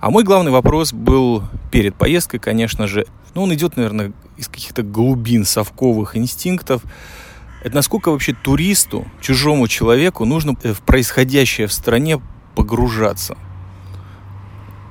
А 0.00 0.10
мой 0.10 0.24
главный 0.24 0.52
вопрос 0.52 0.92
был 0.92 1.42
перед 1.72 1.94
поездкой, 1.94 2.38
конечно 2.38 2.86
же. 2.86 3.06
Ну, 3.34 3.44
он 3.44 3.54
идет, 3.54 3.76
наверное, 3.76 4.12
из 4.36 4.46
каких-то 4.46 4.82
глубин 4.82 5.46
совковых 5.46 6.18
инстинктов. 6.18 6.82
Это 7.64 7.74
насколько 7.74 8.10
вообще 8.10 8.34
туристу, 8.34 9.06
чужому 9.22 9.68
человеку 9.68 10.26
нужно 10.26 10.54
в 10.54 10.82
происходящее 10.82 11.66
в 11.66 11.72
стране 11.72 12.20
погружаться– 12.54 13.38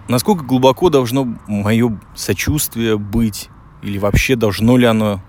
насколько 0.08 0.44
глубоко 0.44 0.90
должно 0.90 1.38
мое 1.48 2.00
сочувствие 2.16 2.98
быть, 2.98 3.50
или 3.82 3.98
вообще 3.98 4.36
должно 4.36 4.78
ли 4.78 4.86
оно 4.86 5.22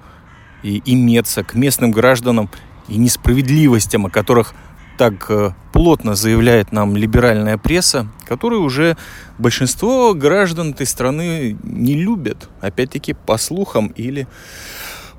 и 0.62 0.82
иметься 0.84 1.44
к 1.44 1.54
местным 1.54 1.90
гражданам 1.90 2.50
и 2.88 2.96
несправедливостям, 2.96 4.06
о 4.06 4.10
которых 4.10 4.54
так 4.96 5.30
э, 5.30 5.52
плотно 5.72 6.16
заявляет 6.16 6.72
нам 6.72 6.96
либеральная 6.96 7.56
пресса, 7.56 8.08
которую 8.26 8.62
уже 8.62 8.96
большинство 9.38 10.12
граждан 10.12 10.72
этой 10.72 10.86
страны 10.86 11.56
не 11.62 11.94
любят. 11.94 12.48
Опять-таки 12.60 13.14
по 13.14 13.38
слухам 13.38 13.88
или 13.88 14.26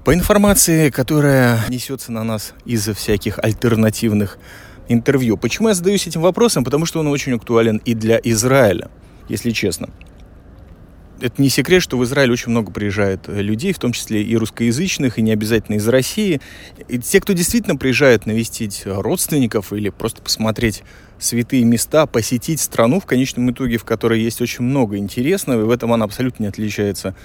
по 0.03 0.13
информации, 0.13 0.89
которая 0.89 1.59
несется 1.69 2.11
на 2.11 2.23
нас 2.23 2.53
из-за 2.65 2.93
всяких 2.93 3.39
альтернативных 3.39 4.37
интервью. 4.89 5.37
Почему 5.37 5.69
я 5.69 5.73
задаюсь 5.73 6.07
этим 6.07 6.21
вопросом? 6.21 6.65
Потому 6.65 6.85
что 6.85 6.99
он 6.99 7.07
очень 7.07 7.33
актуален 7.33 7.77
и 7.85 7.93
для 7.93 8.19
Израиля 8.21 8.89
если 9.29 9.51
честно. 9.51 9.89
Это 11.21 11.41
не 11.41 11.49
секрет, 11.49 11.81
что 11.81 11.97
в 11.97 12.03
Израиль 12.05 12.31
очень 12.31 12.51
много 12.51 12.71
приезжает 12.71 13.27
э, 13.27 13.41
людей, 13.41 13.73
в 13.73 13.79
том 13.79 13.91
числе 13.91 14.23
и 14.23 14.37
русскоязычных, 14.37 15.17
и 15.19 15.21
не 15.21 15.31
обязательно 15.31 15.75
из 15.75 15.87
России. 15.87 16.39
И 16.87 16.97
те, 16.99 17.19
кто 17.19 17.33
действительно 17.33 17.75
приезжает 17.75 18.25
навестить 18.25 18.83
родственников 18.85 19.73
или 19.73 19.89
просто 19.89 20.21
посмотреть 20.21 20.83
святые 21.19 21.65
места, 21.65 22.05
посетить 22.05 22.61
страну 22.61 23.01
в 23.01 23.05
конечном 23.05 23.51
итоге, 23.51 23.77
в 23.77 23.83
которой 23.83 24.21
есть 24.21 24.41
очень 24.41 24.63
много 24.63 24.97
интересного, 24.97 25.61
и 25.61 25.65
в 25.65 25.71
этом 25.71 25.91
она 25.91 26.05
абсолютно 26.05 26.43
не 26.43 26.49
отличается 26.49 27.15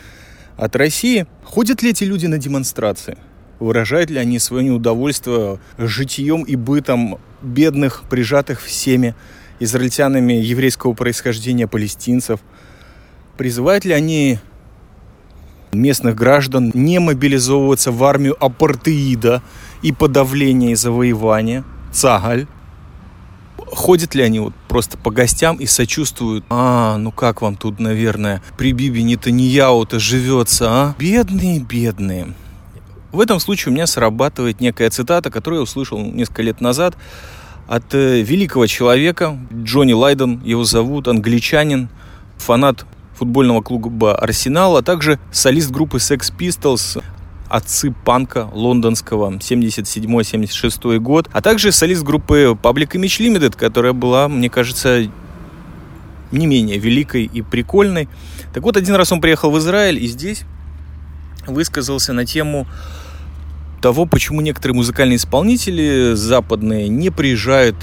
от 0.56 0.74
России. 0.74 1.26
Ходят 1.44 1.82
ли 1.82 1.90
эти 1.90 2.04
люди 2.04 2.26
на 2.26 2.38
демонстрации? 2.38 3.16
Выражают 3.60 4.10
ли 4.10 4.18
они 4.18 4.40
свое 4.40 4.64
неудовольствие 4.64 5.60
житием 5.78 6.42
и 6.42 6.56
бытом 6.56 7.20
бедных, 7.40 8.02
прижатых 8.10 8.60
всеми 8.60 9.14
израильтянами 9.60 10.34
еврейского 10.34 10.94
происхождения 10.94 11.66
палестинцев? 11.66 12.40
Призывают 13.36 13.84
ли 13.84 13.92
они 13.92 14.38
местных 15.72 16.14
граждан 16.14 16.70
не 16.74 16.98
мобилизовываться 16.98 17.90
в 17.90 18.02
армию 18.04 18.36
апартеида 18.42 19.42
и 19.82 19.92
подавления 19.92 20.72
и 20.72 20.74
завоевания, 20.74 21.64
цагаль? 21.92 22.46
Ходят 23.56 24.14
ли 24.14 24.22
они 24.22 24.38
вот 24.38 24.54
просто 24.68 24.96
по 24.96 25.10
гостям 25.10 25.56
и 25.56 25.66
сочувствуют? 25.66 26.44
А, 26.48 26.96
ну 26.96 27.10
как 27.10 27.42
вам 27.42 27.56
тут, 27.56 27.80
наверное, 27.80 28.42
при 28.56 28.72
Биби 28.72 29.02
Нетаньяу-то 29.02 29.98
живется, 29.98 30.66
а? 30.70 30.94
Бедные, 30.98 31.60
бедные. 31.60 32.34
В 33.10 33.20
этом 33.20 33.40
случае 33.40 33.70
у 33.70 33.74
меня 33.74 33.86
срабатывает 33.86 34.60
некая 34.60 34.90
цитата, 34.90 35.30
которую 35.30 35.60
я 35.60 35.62
услышал 35.62 35.98
несколько 36.00 36.42
лет 36.42 36.60
назад 36.60 36.96
от 37.66 37.94
э, 37.94 38.22
великого 38.22 38.66
человека, 38.66 39.38
Джонни 39.52 39.92
Лайден 39.92 40.40
его 40.44 40.64
зовут, 40.64 41.08
англичанин, 41.08 41.88
фанат 42.36 42.84
футбольного 43.14 43.62
клуба 43.62 44.16
«Арсенал», 44.16 44.76
а 44.76 44.82
также 44.82 45.18
солист 45.32 45.70
группы 45.70 45.98
Sex 45.98 46.32
Pistols, 46.36 47.02
отцы 47.48 47.94
панка 48.04 48.48
лондонского, 48.52 49.30
77-76 49.30 50.98
год, 50.98 51.28
а 51.32 51.40
также 51.40 51.72
солист 51.72 52.02
группы 52.02 52.56
Public 52.60 52.92
Image 52.92 53.20
Limited, 53.20 53.56
которая 53.56 53.92
была, 53.92 54.28
мне 54.28 54.50
кажется, 54.50 55.08
не 56.32 56.46
менее 56.46 56.78
великой 56.78 57.24
и 57.24 57.42
прикольной. 57.42 58.08
Так 58.52 58.62
вот, 58.64 58.76
один 58.76 58.94
раз 58.96 59.12
он 59.12 59.20
приехал 59.20 59.50
в 59.50 59.58
Израиль 59.58 60.02
и 60.02 60.06
здесь 60.06 60.42
высказался 61.46 62.12
на 62.12 62.26
тему 62.26 62.66
того, 63.84 64.06
почему 64.06 64.40
некоторые 64.40 64.74
музыкальные 64.76 65.16
исполнители 65.16 66.14
западные 66.14 66.88
не 66.88 67.10
приезжают 67.10 67.76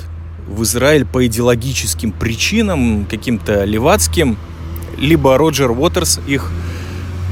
в 0.48 0.63
Израиль 0.63 1.05
по 1.05 1.27
идеологическим 1.27 2.12
причинам, 2.12 3.05
каким-то 3.05 3.65
левацким, 3.65 4.36
либо 4.98 5.38
Роджер 5.38 5.70
Уотерс, 5.70 6.20
их 6.25 6.51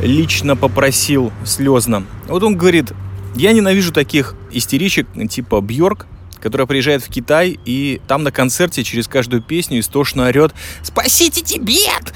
лично 0.04 0.56
попросил 0.56 1.32
слезно. 1.46 2.04
Вот 2.28 2.44
он 2.44 2.58
говорит, 2.58 2.94
я 3.34 3.54
ненавижу 3.54 3.92
таких 3.92 4.36
истеричек 4.52 5.08
типа 5.32 5.62
Бьорк, 5.62 6.06
которая 6.40 6.68
приезжает 6.68 7.02
в 7.02 7.10
Китай 7.10 7.58
и 7.66 8.00
там 8.08 8.22
на 8.22 8.32
концерте 8.32 8.84
через 8.84 9.08
каждую 9.08 9.42
песню 9.42 9.80
истошно 9.80 10.28
орет 10.28 10.54
«Спасите 10.84 11.42
Тибет!» 11.42 12.14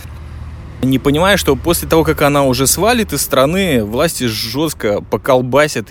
Не 0.84 1.00
понимая, 1.00 1.38
что 1.38 1.56
после 1.56 1.90
того, 1.90 2.04
как 2.04 2.22
она 2.22 2.44
уже 2.44 2.68
свалит 2.68 3.12
из 3.12 3.24
страны, 3.24 3.84
власти 3.84 4.26
жестко 4.26 5.02
поколбасят 5.02 5.88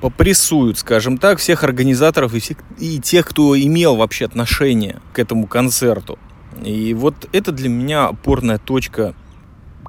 попрессуют, 0.00 0.78
скажем 0.78 1.18
так, 1.18 1.38
всех 1.38 1.64
организаторов 1.64 2.34
и, 2.34 2.40
всех, 2.40 2.58
и 2.78 2.98
тех, 3.00 3.26
кто 3.26 3.58
имел 3.58 3.96
вообще 3.96 4.24
отношение 4.24 5.00
к 5.12 5.18
этому 5.18 5.46
концерту. 5.46 6.18
И 6.64 6.94
вот 6.94 7.28
это 7.32 7.52
для 7.52 7.68
меня 7.68 8.06
опорная 8.06 8.58
точка 8.58 9.14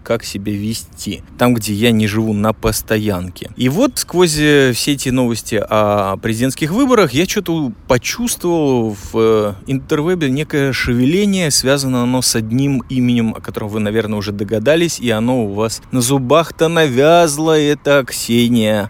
как 0.03 0.23
себя 0.23 0.51
вести, 0.51 1.21
там, 1.37 1.53
где 1.53 1.73
я 1.73 1.91
не 1.91 2.07
живу 2.07 2.33
на 2.33 2.53
постоянке. 2.53 3.51
И 3.55 3.69
вот 3.69 3.99
сквозь 3.99 4.37
э, 4.37 4.71
все 4.73 4.93
эти 4.93 5.09
новости 5.09 5.63
о 5.63 6.17
президентских 6.17 6.71
выборах 6.71 7.13
я 7.13 7.25
что-то 7.25 7.71
почувствовал 7.87 8.95
в 8.95 9.11
э, 9.13 9.53
интервебе 9.67 10.29
некое 10.29 10.73
шевеление, 10.73 11.51
связано 11.51 12.03
оно 12.03 12.21
с 12.21 12.35
одним 12.35 12.83
именем, 12.89 13.35
о 13.35 13.41
котором 13.41 13.69
вы, 13.69 13.79
наверное, 13.79 14.17
уже 14.17 14.31
догадались, 14.31 14.99
и 14.99 15.09
оно 15.11 15.45
у 15.45 15.53
вас 15.53 15.81
на 15.91 16.01
зубах-то 16.01 16.67
навязло, 16.67 17.57
это 17.57 18.03
Ксения 18.07 18.89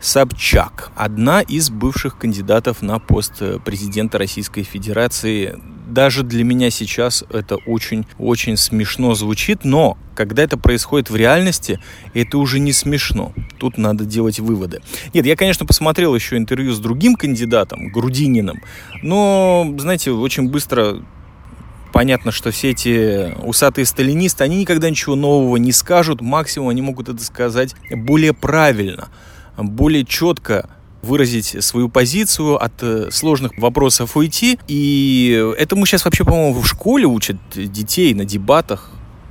Собчак, 0.00 0.90
одна 0.94 1.40
из 1.40 1.70
бывших 1.70 2.18
кандидатов 2.18 2.82
на 2.82 2.98
пост 2.98 3.32
э, 3.40 3.58
президента 3.64 4.18
Российской 4.18 4.62
Федерации. 4.62 5.58
Даже 5.88 6.22
для 6.22 6.44
меня 6.44 6.68
сейчас 6.70 7.24
это 7.30 7.56
очень-очень 7.66 8.58
смешно 8.58 9.14
звучит, 9.14 9.64
но 9.64 9.96
когда 10.14 10.42
это 10.42 10.58
происходит 10.58 11.08
в 11.08 11.16
реальности, 11.16 11.80
это 12.12 12.36
уже 12.36 12.58
не 12.58 12.72
смешно. 12.72 13.32
Тут 13.58 13.78
надо 13.78 14.04
делать 14.04 14.38
выводы. 14.38 14.82
Нет, 15.14 15.24
я, 15.24 15.34
конечно, 15.34 15.64
посмотрел 15.64 16.14
еще 16.14 16.36
интервью 16.36 16.74
с 16.74 16.78
другим 16.78 17.14
кандидатом, 17.14 17.88
Грудининым, 17.88 18.62
но, 19.02 19.66
знаете, 19.78 20.10
очень 20.10 20.50
быстро 20.50 21.02
понятно, 21.94 22.32
что 22.32 22.50
все 22.50 22.72
эти 22.72 23.34
усатые 23.42 23.86
сталинисты, 23.86 24.44
они 24.44 24.58
никогда 24.58 24.90
ничего 24.90 25.14
нового 25.14 25.56
не 25.56 25.72
скажут, 25.72 26.20
максимум 26.20 26.68
они 26.68 26.82
могут 26.82 27.08
это 27.08 27.24
сказать 27.24 27.74
более 27.90 28.34
правильно– 28.34 29.08
более 29.56 30.04
четко 30.04 30.68
выразить 31.02 31.62
свою 31.64 31.88
позицию, 31.88 32.62
от 32.62 32.72
э, 32.82 33.08
сложных 33.10 33.56
вопросов 33.58 34.16
уйти. 34.16 34.58
И 34.68 35.52
этому 35.58 35.86
сейчас 35.86 36.04
вообще, 36.04 36.24
по-моему, 36.24 36.60
в 36.60 36.66
школе 36.66 37.06
учат 37.06 37.36
детей 37.54 38.12
на 38.14 38.24
дебатах. 38.24 38.90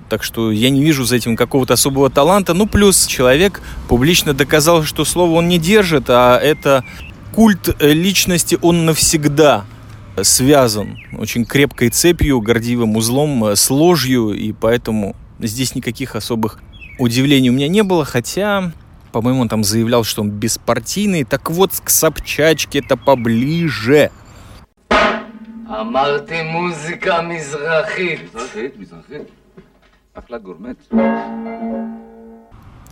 Так 0.09 0.23
что 0.23 0.51
я 0.51 0.69
не 0.69 0.83
вижу 0.83 1.03
за 1.03 1.17
этим 1.17 1.35
какого-то 1.35 1.73
особого 1.73 2.09
таланта. 2.09 2.53
Ну, 2.53 2.67
плюс 2.67 3.05
человек 3.07 3.61
публично 3.87 4.33
доказал, 4.33 4.83
что 4.83 5.03
слово 5.03 5.31
он 5.31 5.47
не 5.47 5.57
держит, 5.57 6.05
а 6.09 6.37
это 6.37 6.83
культ 7.33 7.75
э, 7.79 7.91
личности, 7.91 8.57
он 8.61 8.85
навсегда 8.85 9.65
связан 10.21 10.97
очень 11.17 11.45
крепкой 11.45 11.89
цепью, 11.89 12.39
гордивым 12.39 12.95
узлом, 12.95 13.45
э, 13.45 13.55
с 13.55 13.69
ложью, 13.69 14.31
и 14.31 14.53
поэтому 14.53 15.15
здесь 15.39 15.75
никаких 15.75 16.15
особых 16.15 16.59
удивлений 16.97 17.49
у 17.49 17.53
меня 17.53 17.67
не 17.67 17.83
было, 17.83 18.05
хотя 18.05 18.71
по-моему, 19.14 19.40
он 19.40 19.48
там 19.48 19.64
заявлял, 19.64 20.04
что 20.04 20.22
он 20.22 20.30
беспартийный. 20.30 21.24
Так 21.24 21.50
вот, 21.50 21.72
к 21.84 21.90
Собчачке 21.90 22.78
это 22.80 22.96
поближе. 22.96 24.10
אמרתי 25.70 26.42
מוזיקה 26.42 27.22
מזרחית. 27.22 28.20
מזרחית, 28.34 28.76
מזרחית. 28.78 29.22
אחלה 30.14 30.38
גורמט. 30.38 30.76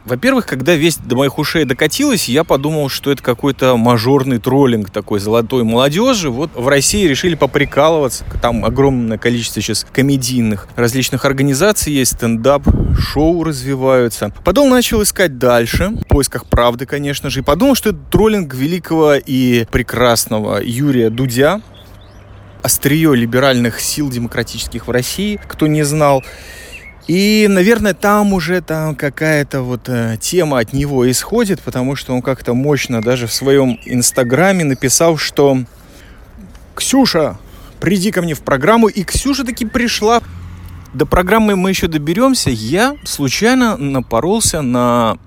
Во-первых, 0.06 0.46
когда 0.46 0.76
весть 0.76 1.02
до 1.08 1.16
моих 1.16 1.40
ушей 1.40 1.64
докатилась, 1.64 2.28
я 2.28 2.44
подумал, 2.44 2.90
что 2.90 3.12
это 3.12 3.24
какой-то 3.24 3.78
мажорный 3.78 4.38
троллинг 4.38 4.90
такой 4.90 5.22
золотой 5.22 5.64
молодежи. 5.64 6.30
Вот 6.30 6.52
в 6.56 6.68
России 6.68 7.08
решили 7.08 7.36
поприкалываться. 7.36 8.26
Там 8.42 8.66
огромное 8.66 9.18
количество 9.18 9.62
сейчас 9.62 9.86
комедийных 9.92 10.68
различных 10.76 11.24
организаций 11.24 11.94
есть, 11.94 12.14
стендап, 12.14 12.64
шоу 13.00 13.46
развиваются. 13.46 14.34
Потом 14.44 14.70
начал 14.70 15.02
искать 15.02 15.38
дальше, 15.38 15.90
в 15.90 16.08
поисках 16.08 16.48
правды, 16.48 16.86
конечно 16.86 17.30
же, 17.30 17.40
и 17.40 17.44
подумал, 17.44 17.76
что 17.76 17.90
это 17.90 18.00
троллинг 18.12 18.54
великого 18.54 19.16
и 19.16 19.66
прекрасного 19.72 20.62
Юрия 20.62 21.10
Дудя, 21.10 21.62
острие 22.62 23.16
либеральных 23.16 23.80
сил 23.80 24.10
демократических 24.10 24.88
в 24.88 24.92
России, 24.92 25.40
кто 25.48 25.68
не 25.68 25.84
знал. 25.84 26.24
И, 27.08 27.48
наверное, 27.50 27.94
там 27.94 28.34
уже 28.34 28.62
там 28.62 28.96
какая-то 28.96 29.62
вот 29.62 29.90
э, 29.90 30.18
тема 30.22 30.60
от 30.60 30.72
него 30.72 31.10
исходит, 31.12 31.62
потому 31.62 31.96
что 31.98 32.14
он 32.14 32.22
как-то 32.22 32.54
мощно 32.54 33.02
даже 33.02 33.28
в 33.28 33.34
своем 33.34 33.78
инстаграме 33.86 34.64
написал, 34.64 35.18
что 35.18 35.58
«Ксюша, 36.76 37.38
приди 37.82 38.12
ко 38.12 38.22
мне 38.22 38.36
в 38.36 38.42
программу». 38.42 38.88
И 38.88 39.04
Ксюша 39.04 39.44
таки 39.44 39.66
пришла. 39.66 40.22
До 40.94 41.06
программы 41.06 41.56
мы 41.58 41.72
еще 41.72 41.88
доберемся. 41.88 42.52
Я 42.52 42.96
случайно 43.04 43.76
напоролся 43.76 44.62
на 44.62 45.18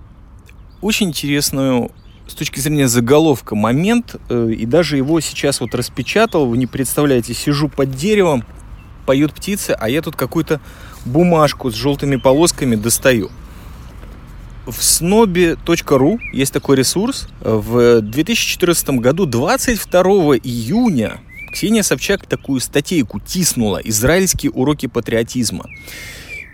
очень 0.80 1.08
интересную 1.08 1.90
с 2.26 2.34
точки 2.34 2.58
зрения 2.58 2.88
заголовка 2.88 3.54
момент, 3.54 4.16
э, 4.28 4.50
и 4.56 4.64
даже 4.64 4.96
его 4.96 5.20
сейчас 5.20 5.60
вот 5.60 5.74
распечатал, 5.74 6.46
вы 6.46 6.56
не 6.56 6.66
представляете, 6.66 7.34
сижу 7.34 7.68
под 7.68 7.92
деревом, 7.92 8.44
поют 9.06 9.32
птицы, 9.32 9.70
а 9.70 9.88
я 9.88 10.02
тут 10.02 10.16
какую-то 10.16 10.60
бумажку 11.04 11.70
с 11.70 11.74
желтыми 11.74 12.16
полосками 12.16 12.76
достаю. 12.76 13.30
В 14.66 14.78
snobi.ru 14.80 16.18
есть 16.32 16.52
такой 16.52 16.76
ресурс. 16.76 17.28
В 17.40 18.00
2014 18.00 18.90
году, 18.90 19.24
22 19.24 20.02
июня, 20.42 21.20
Ксения 21.52 21.82
Собчак 21.82 22.26
такую 22.26 22.60
статейку 22.60 23.20
тиснула 23.20 23.78
«Израильские 23.78 24.50
уроки 24.50 24.86
патриотизма». 24.86 25.66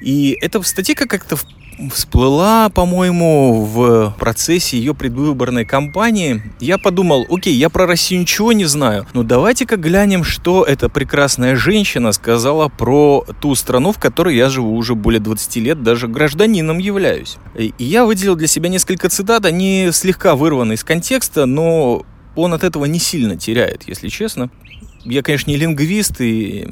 И 0.03 0.37
эта 0.43 0.61
статейка 0.62 1.09
как-то 1.09 1.38
всплыла, 1.92 2.68
по-моему, 2.68 3.64
в 3.64 4.14
процессе 4.18 4.76
ее 4.76 4.94
предвыборной 4.94 5.64
кампании. 5.64 6.42
Я 6.61 6.78
подумал, 6.78 7.26
окей, 7.30 7.54
я 7.54 7.68
про 7.68 7.87
Россию 7.87 8.22
ничего 8.22 8.52
не 8.52 8.64
знаю, 8.64 9.06
но 9.14 9.22
давайте-ка 9.22 9.76
глянем, 9.76 10.24
что 10.24 10.64
эта 10.64 10.88
прекрасная 10.88 11.56
женщина 11.56 12.12
сказала 12.12 12.68
про 12.68 13.24
ту 13.40 13.54
страну, 13.54 13.92
в 13.92 13.98
которой 13.98 14.37
я 14.37 14.48
живу 14.48 14.76
уже 14.76 14.94
более 14.94 15.20
20 15.20 15.56
лет, 15.56 15.82
даже 15.82 16.08
гражданином 16.08 16.78
являюсь. 16.78 17.37
И 17.56 17.72
я 17.78 18.04
выделил 18.04 18.37
для 18.37 18.46
себя 18.46 18.68
несколько 18.68 19.08
цитат, 19.08 19.46
они 19.46 19.90
слегка 19.92 20.35
вырваны 20.35 20.74
из 20.74 20.85
контекста, 20.85 21.46
но 21.46 22.04
он 22.37 22.54
от 22.54 22.64
этого 22.64 22.85
не 22.85 22.98
сильно 22.98 23.37
теряет, 23.37 23.85
если 23.87 24.08
честно. 24.08 24.50
Я, 25.04 25.22
конечно, 25.22 25.50
не 25.50 25.56
лингвист 25.56 26.20
и 26.20 26.68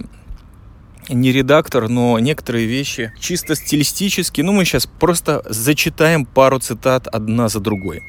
не 1.12 1.32
редактор, 1.32 1.88
но 1.88 2.18
некоторые 2.18 2.66
вещи 2.66 3.12
чисто 3.20 3.54
стилистически, 3.54 4.40
ну 4.40 4.52
мы 4.52 4.64
сейчас 4.64 4.86
просто 4.86 5.42
зачитаем 5.48 6.24
пару 6.24 6.58
цитат 6.58 7.06
одна 7.06 7.48
за 7.48 7.60
другой. 7.60 8.02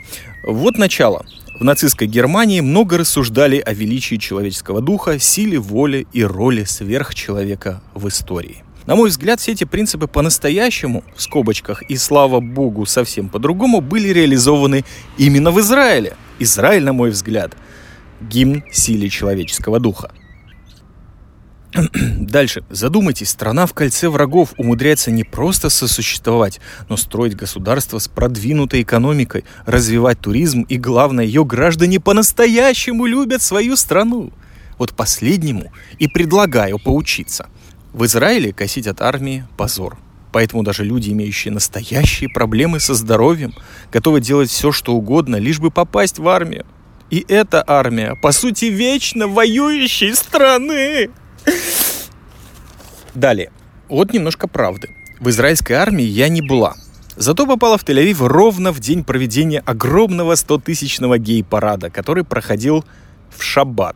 Вот 0.44 0.78
начало. 0.78 1.26
В 1.60 1.64
нацистской 1.64 2.08
Германии 2.08 2.62
много 2.62 2.98
рассуждали 2.98 3.60
о 3.60 3.74
величии 3.74 4.16
человеческого 4.16 4.82
духа, 4.82 5.20
силе 5.20 5.60
воли 5.60 6.08
и 6.14 6.24
роли 6.24 6.64
сверхчеловека 6.64 7.82
в 7.94 8.08
истории. 8.08 8.64
На 8.88 8.96
мой 8.96 9.10
взгляд, 9.10 9.40
все 9.40 9.52
эти 9.52 9.64
принципы 9.64 10.08
по-настоящему, 10.08 11.04
в 11.16 11.22
скобочках, 11.22 11.84
и 11.84 11.98
слава 11.98 12.40
богу, 12.40 12.88
совсем 12.88 13.30
по-другому, 13.30 13.80
были 13.80 14.10
реализованы 14.10 14.84
именно 15.18 15.52
в 15.52 15.60
Израиле. 15.60 16.18
Израиль, 16.40 16.84
на 16.84 16.94
мой 16.94 17.12
взгляд, 17.12 17.56
гимн 18.22 18.64
силе 18.72 19.10
человеческого 19.10 19.80
духа. 19.80 20.12
Дальше. 22.18 22.64
Задумайтесь, 22.70 23.30
страна 23.30 23.66
в 23.66 23.74
кольце 23.74 24.10
врагов 24.10 24.54
умудряется 24.58 25.10
не 25.12 25.24
просто 25.24 25.70
сосуществовать, 25.70 26.60
но 26.90 26.98
строить 26.98 27.36
государство 27.36 28.00
с 28.00 28.08
продвинутой 28.08 28.82
экономикой, 28.82 29.46
развивать 29.66 30.20
туризм 30.20 30.64
и, 30.64 30.78
главное, 30.78 31.26
ее 31.26 31.46
граждане 31.46 32.00
по-настоящему 32.00 33.06
любят 33.06 33.42
свою 33.42 33.78
страну. 33.78 34.32
Вот 34.78 34.94
последнему 34.94 35.72
и 36.00 36.08
предлагаю 36.08 36.80
поучиться. 36.80 37.48
В 37.94 38.06
Израиле 38.06 38.54
косить 38.54 38.88
от 38.88 39.02
армии– 39.02 39.46
позор. 39.58 39.98
Поэтому 40.32 40.64
даже 40.64 40.84
люди, 40.84 41.12
имеющие 41.12 41.54
настоящие 41.54 42.30
проблемы 42.30 42.80
со 42.80 42.94
здоровьем, 42.94 43.54
готовы 43.92 44.22
делать 44.22 44.50
все, 44.50 44.72
что 44.72 44.94
угодно, 44.94 45.36
лишь 45.36 45.60
бы 45.60 45.72
попасть 45.72 46.20
в 46.20 46.28
армию. 46.28 46.66
И 47.10 47.26
эта 47.28 47.62
армия, 47.68 48.16
по 48.16 48.32
сути, 48.32 48.66
вечно 48.66 49.28
воюющей 49.28 50.16
страны. 50.16 51.10
Далее. 53.14 53.52
Вот 53.90 54.14
немножко 54.14 54.48
правды. 54.48 54.90
В 55.20 55.30
израильской 55.30 55.76
армии 55.76 56.06
я 56.06 56.30
не 56.30 56.42
была. 56.42 56.76
Зато 57.18 57.46
попала 57.46 57.78
в 57.78 57.84
Тель-Авив 57.84 58.26
ровно 58.26 58.72
в 58.72 58.80
день 58.80 59.04
проведения 59.04 59.60
огромного 59.60 60.34
100-тысячного 60.34 61.18
гей-парада, 61.18 61.90
который 61.90 62.24
проходил 62.24 62.86
в 63.30 63.44
шаббат. 63.44 63.96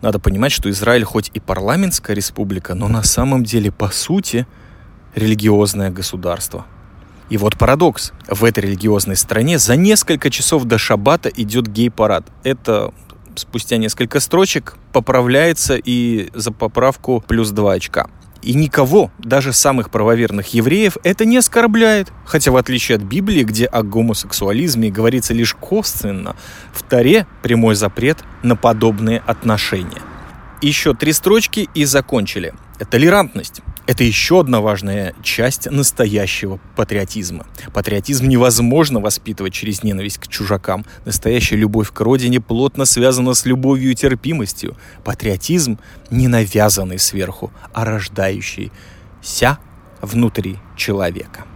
Надо 0.00 0.18
понимать, 0.18 0.52
что 0.52 0.70
Израиль 0.70 1.04
хоть 1.04 1.30
и 1.34 1.40
парламентская 1.40 2.16
республика, 2.16 2.74
но 2.74 2.88
на 2.88 3.02
самом 3.02 3.44
деле, 3.44 3.70
по 3.70 3.88
сути, 3.88 4.46
религиозное 5.14 5.90
государство. 5.90 6.66
И 7.30 7.36
вот 7.36 7.58
парадокс. 7.58 8.12
В 8.28 8.44
этой 8.44 8.60
религиозной 8.64 9.16
стране 9.16 9.58
за 9.58 9.76
несколько 9.76 10.30
часов 10.30 10.64
до 10.64 10.78
шаббата 10.78 11.28
идет 11.28 11.68
гей-парад. 11.68 12.24
Это 12.42 12.92
спустя 13.38 13.76
несколько 13.76 14.20
строчек 14.20 14.76
поправляется 14.92 15.76
и 15.76 16.28
за 16.34 16.52
поправку 16.52 17.24
плюс 17.26 17.50
2 17.50 17.72
очка. 17.72 18.08
И 18.42 18.54
никого, 18.54 19.10
даже 19.18 19.52
самых 19.52 19.90
правоверных 19.90 20.54
евреев, 20.54 20.96
это 21.02 21.24
не 21.24 21.38
оскорбляет. 21.38 22.12
Хотя 22.24 22.52
в 22.52 22.56
отличие 22.56 22.96
от 22.96 23.02
Библии, 23.02 23.42
где 23.42 23.66
о 23.66 23.82
гомосексуализме 23.82 24.90
говорится 24.90 25.34
лишь 25.34 25.54
косвенно, 25.54 26.36
в 26.72 26.82
Таре 26.82 27.26
прямой 27.42 27.74
запрет 27.74 28.18
на 28.42 28.54
подобные 28.54 29.18
отношения. 29.26 30.02
Еще 30.62 30.94
три 30.94 31.12
строчки 31.12 31.68
и 31.74 31.84
закончили. 31.84 32.54
Толерантность. 32.90 33.60
Это 33.88 34.04
еще 34.04 34.40
одна 34.40 34.60
важная 34.60 35.14
часть 35.22 35.64
настоящего 35.70 36.60
патриотизма. 36.76 37.46
Патриотизм 37.72 38.28
невозможно 38.28 39.00
воспитывать 39.00 39.54
через 39.54 39.82
ненависть 39.82 40.18
к 40.18 40.26
чужакам. 40.28 40.84
Настоящая 41.06 41.56
любовь 41.56 41.90
к 41.90 41.98
родине 41.98 42.38
плотно 42.38 42.84
связана 42.84 43.32
с 43.32 43.46
любовью 43.46 43.92
и 43.92 43.94
терпимостью. 43.94 44.76
Патриотизм 45.04 45.78
не 46.10 46.28
навязанный 46.28 46.98
сверху, 46.98 47.50
а 47.72 47.86
рождающийся 47.86 49.56
внутри 50.02 50.58
человека. 50.76 51.46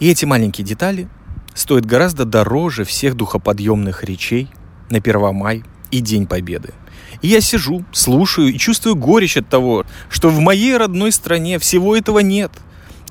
И 0.00 0.10
эти 0.10 0.26
маленькие 0.26 0.66
детали 0.66 1.08
стоят 1.54 1.86
гораздо 1.86 2.26
дороже 2.26 2.84
всех 2.84 3.14
духоподъемных 3.14 4.04
речей 4.04 4.50
на 4.90 5.00
Первомай 5.00 5.64
и 5.90 6.00
День 6.00 6.26
Победы– 6.26 6.74
и 7.22 7.28
я 7.28 7.40
сижу, 7.40 7.84
слушаю 7.92 8.48
и 8.48 8.58
чувствую 8.58 8.96
горечь 8.96 9.36
от 9.36 9.48
того, 9.48 9.84
что 10.10 10.28
в 10.30 10.38
моей 10.40 10.76
родной 10.76 11.12
стране 11.12 11.58
всего 11.58 11.96
этого 11.96 12.20
нет. 12.20 12.52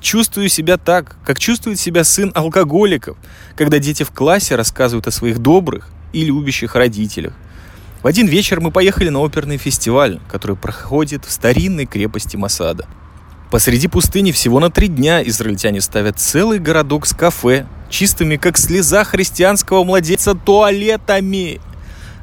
Чувствую 0.00 0.48
себя 0.48 0.76
так, 0.76 1.16
как 1.24 1.38
чувствует 1.38 1.78
себя 1.78 2.04
сын 2.04 2.30
алкоголиков, 2.34 3.16
когда 3.56 3.78
дети 3.78 4.04
в 4.04 4.10
классе 4.10 4.54
рассказывают 4.54 5.08
о 5.08 5.10
своих 5.10 5.38
добрых 5.38 5.88
и 6.12 6.24
любящих 6.24 6.74
родителях. 6.74 7.34
В 8.02 8.06
один 8.06 8.28
вечер 8.28 8.60
мы 8.60 8.70
поехали 8.70 9.08
на 9.08 9.18
оперный 9.18 9.56
фестиваль, 9.56 10.20
который 10.28 10.56
проходит 10.56 11.24
в 11.24 11.32
старинной 11.32 11.86
крепости 11.86 12.36
Масада. 12.36 12.86
Посреди 13.50 13.88
пустыни 13.88 14.30
всего 14.30 14.60
на 14.60 14.70
три 14.70 14.88
дня 14.88 15.26
израильтяне 15.26 15.80
ставят 15.80 16.20
целый 16.20 16.58
городок 16.58 17.06
с 17.06 17.14
кафе, 17.14 17.66
чистыми, 17.88 18.36
как 18.36 18.58
слеза 18.58 19.04
христианского 19.04 19.84
младенца, 19.84 20.34
туалетами. 20.34 21.60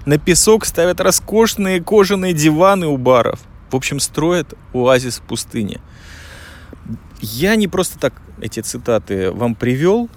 На 0.05 0.17
песок 0.19 0.65
ставят 0.65 0.99
роскошные 0.99 1.81
кожаные 1.81 2.33
диваны 2.33 2.87
у 2.87 2.97
баров. 2.97 3.39
В 3.71 3.75
общем, 3.75 3.99
строят 3.99 4.53
оазис 4.73 5.17
в 5.17 5.21
пустыне. 5.23 5.81
Я 7.21 7.55
не 7.55 7.67
просто 7.67 7.97
так 7.97 8.13
эти 8.39 8.59
цитаты 8.59 9.31
вам 9.31 9.55
привел, 9.55 10.09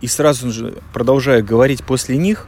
и 0.00 0.06
сразу 0.06 0.50
же 0.52 0.74
продолжая 0.92 1.42
говорить 1.42 1.82
после 1.84 2.16
них, 2.16 2.46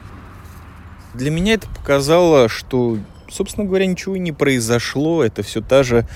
для 1.15 1.31
меня 1.31 1.55
это 1.55 1.67
показало, 1.69 2.49
что, 2.49 2.99
собственно 3.31 3.67
говоря, 3.67 3.87
ничего 3.87 4.19
не 4.19 4.33
произошло. 4.33 5.25
Это 5.25 5.43
все 5.43 5.63
та 5.63 5.83
же 5.83 6.07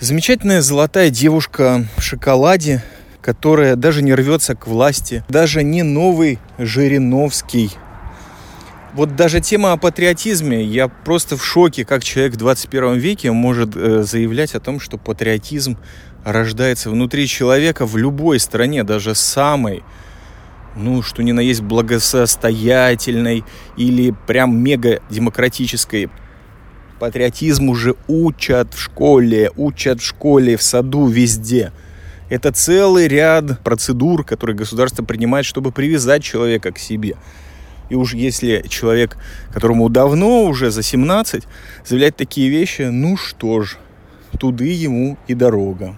замечательная 0.00 0.60
золотая 0.60 1.08
девушка 1.08 1.86
в 1.96 2.02
шоколаде, 2.02 2.82
которая 3.20 3.76
даже 3.76 4.02
не 4.02 4.12
рвется 4.12 4.56
к 4.56 4.66
власти, 4.66 5.24
даже 5.28 5.62
не 5.62 5.84
новый 5.84 6.40
Жириновский 6.58 7.70
вот 8.94 9.16
даже 9.16 9.40
тема 9.40 9.72
о 9.72 9.76
патриотизме, 9.76 10.62
я 10.64 10.88
просто 10.88 11.36
в 11.36 11.44
шоке, 11.44 11.84
как 11.84 12.04
человек 12.04 12.34
в 12.34 12.36
21 12.36 12.98
веке 12.98 13.32
может 13.32 13.74
э, 13.74 14.02
заявлять 14.02 14.54
о 14.54 14.60
том, 14.60 14.80
что 14.80 14.98
патриотизм 14.98 15.78
рождается 16.24 16.90
внутри 16.90 17.26
человека 17.26 17.86
в 17.86 17.96
любой 17.96 18.38
стране, 18.38 18.84
даже 18.84 19.14
самой, 19.14 19.82
ну, 20.76 21.02
что 21.02 21.22
ни 21.22 21.32
на 21.32 21.40
есть 21.40 21.62
благосостоятельной 21.62 23.44
или 23.76 24.14
прям 24.26 24.56
мега 24.56 25.00
демократической. 25.10 26.10
Патриотизм 26.98 27.70
уже 27.70 27.96
учат 28.06 28.74
в 28.74 28.80
школе, 28.80 29.50
учат 29.56 30.00
в 30.00 30.04
школе, 30.04 30.56
в 30.56 30.62
саду, 30.62 31.06
везде. 31.06 31.72
Это 32.28 32.52
целый 32.52 33.08
ряд 33.08 33.62
процедур, 33.62 34.24
которые 34.24 34.56
государство 34.56 35.02
принимает, 35.02 35.44
чтобы 35.44 35.72
привязать 35.72 36.22
человека 36.22 36.72
к 36.72 36.78
себе. 36.78 37.16
И 37.92 37.94
уж 37.94 38.14
если 38.14 38.64
человек, 38.70 39.18
которому 39.52 39.90
давно 39.90 40.44
уже 40.44 40.70
за 40.70 40.82
17, 40.82 41.44
заявляет 41.84 42.16
такие 42.16 42.48
вещи, 42.48 42.88
ну 42.90 43.18
что 43.18 43.60
ж, 43.60 43.76
туды 44.40 44.68
ему 44.68 45.18
и 45.28 45.34
дорога. 45.34 45.94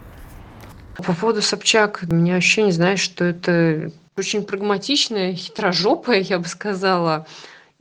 По 0.97 1.13
поводу 1.13 1.41
Собчак, 1.41 2.03
у 2.11 2.13
меня 2.13 2.35
ощущение, 2.35 2.73
знаешь, 2.73 2.99
что 2.99 3.25
это 3.25 3.93
очень 4.17 4.43
прагматичная, 4.43 5.35
хитрожопая, 5.35 6.19
я 6.19 6.41
бы 6.41 6.49
сказала, 6.49 7.29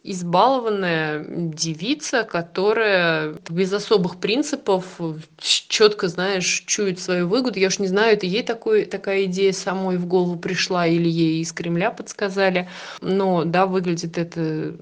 избалованная 0.04 1.26
девица, 1.28 2.24
которая 2.26 3.36
без 3.50 3.72
особых 3.72 4.18
принципов 4.18 5.00
четко, 5.38 6.10
знаешь, 6.10 6.64
чует 6.68 7.00
свою 7.00 7.28
выгоду. 7.28 7.60
Я 7.60 7.68
уж 7.68 7.80
не 7.80 7.88
знаю, 7.88 8.14
это 8.14 8.26
ей 8.26 8.44
такой, 8.44 8.84
такая 8.86 9.26
идея 9.26 9.54
самой 9.54 9.98
в 9.98 10.06
голову 10.06 10.38
пришла 10.38 10.86
или 10.86 11.08
ей 11.08 11.42
из 11.42 11.54
Кремля 11.54 11.90
подсказали. 11.90 12.70
Но 13.02 13.46
да, 13.46 13.66
выглядит 13.66 14.18
это, 14.18 14.76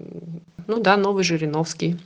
ну 0.67 0.79
да, 0.81 0.97
новый 0.97 1.23
Жириновский 1.23 1.99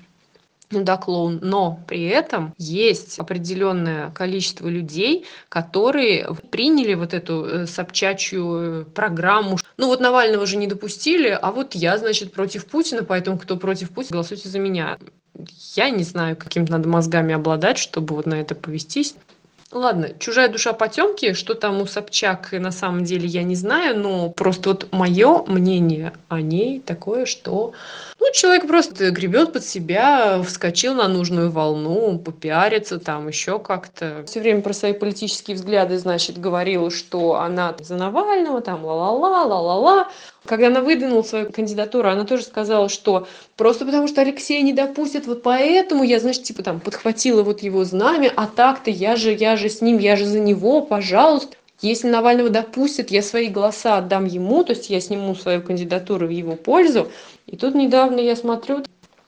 ну 0.72 0.84
да, 0.84 0.98
клоун, 0.98 1.40
но 1.42 1.80
при 1.88 2.06
этом 2.06 2.54
есть 2.58 3.20
определенное 3.20 4.12
количество 4.12 4.68
людей, 4.68 5.26
которые 5.50 6.28
приняли 6.50 6.96
вот 6.96 7.14
эту 7.14 7.46
э, 7.46 7.68
собчачью 7.68 8.56
э, 8.56 8.86
программу. 8.86 9.58
Ну 9.78 9.88
вот 9.88 10.00
Навального 10.00 10.46
же 10.46 10.58
не 10.58 10.68
допустили, 10.68 11.38
а 11.40 11.52
вот 11.52 11.76
я, 11.76 11.98
значит, 11.98 12.34
против 12.34 12.66
Путина, 12.66 13.04
поэтому 13.04 13.38
кто 13.38 13.58
против 13.58 13.92
Путина, 13.92 14.14
голосуйте 14.14 14.50
за 14.50 14.60
меня. 14.60 14.98
Я 15.76 15.90
не 15.90 16.04
знаю, 16.04 16.36
каким 16.36 16.66
надо 16.66 16.88
мозгами 16.90 17.34
обладать, 17.34 17.78
чтобы 17.78 18.16
вот 18.16 18.26
на 18.26 18.36
это 18.36 18.56
повестись. 18.56 19.16
Ладно, 19.76 20.12
чужая 20.20 20.48
душа 20.48 20.72
потемки, 20.72 21.34
что 21.34 21.54
там 21.54 21.82
у 21.82 21.86
Собчак 21.86 22.54
на 22.54 22.72
самом 22.72 23.04
деле 23.04 23.28
я 23.28 23.44
не 23.44 23.56
знаю, 23.56 24.00
но 24.00 24.30
просто 24.30 24.70
вот 24.70 24.88
мое 24.94 25.44
мнение 25.48 26.14
о 26.30 26.40
ней 26.40 26.80
такое, 26.80 27.26
что 27.26 27.74
ну, 28.18 28.32
человек 28.32 28.68
просто 28.68 29.12
гребет 29.12 29.52
под 29.52 29.66
себя, 29.66 30.42
вскочил 30.42 30.94
на 30.94 31.10
нужную 31.10 31.52
волну, 31.52 32.18
попиарится 32.18 33.00
там 33.00 33.28
еще 33.28 33.60
как-то. 33.60 34.24
Все 34.26 34.40
время 34.40 34.62
про 34.62 34.72
свои 34.72 34.94
политические 34.94 35.56
взгляды, 35.56 35.98
значит, 35.98 36.40
говорил, 36.40 36.90
что 36.90 37.36
она 37.36 37.76
за 37.78 37.98
Навального, 37.98 38.62
там 38.62 38.86
ла-ла-ла, 38.86 39.44
ла-ла-ла. 39.44 40.10
Когда 40.46 40.68
она 40.68 40.82
выдвинула 40.82 41.24
свою 41.24 41.52
кандидатуру, 41.52 42.08
она 42.08 42.24
тоже 42.24 42.44
сказала, 42.44 42.88
что 42.88 43.28
просто 43.58 43.84
потому 43.84 44.08
что 44.08 44.22
Алексея 44.22 44.62
не 44.62 44.74
допустят, 44.74 45.26
вот 45.26 45.44
поэтому 45.44 46.04
я, 46.04 46.20
значит, 46.20 46.44
типа 46.44 46.64
там 46.64 46.80
подхватила 46.80 47.44
вот 47.44 47.64
его 47.64 47.84
знамя, 47.84 48.32
а 48.36 48.48
так-то 48.48 48.92
я 48.92 49.16
же, 49.16 49.34
я 49.34 49.58
же 49.58 49.65
с 49.70 49.82
ним, 49.82 49.98
я 49.98 50.16
же 50.16 50.26
за 50.26 50.40
него, 50.40 50.82
пожалуйста. 50.82 51.58
Если 51.82 52.08
Навального 52.08 52.50
допустят, 52.50 53.12
я 53.12 53.22
свои 53.22 53.48
голоса 53.48 53.98
отдам 53.98 54.26
ему, 54.26 54.64
то 54.64 54.72
есть 54.72 54.90
я 54.90 55.02
сниму 55.02 55.36
свою 55.36 55.62
кандидатуру 55.62 56.28
в 56.28 56.32
его 56.32 56.56
пользу. 56.56 57.12
И 57.48 57.58
тут 57.58 57.76
недавно 57.76 58.20
я 58.20 58.36
смотрю, 58.36 58.84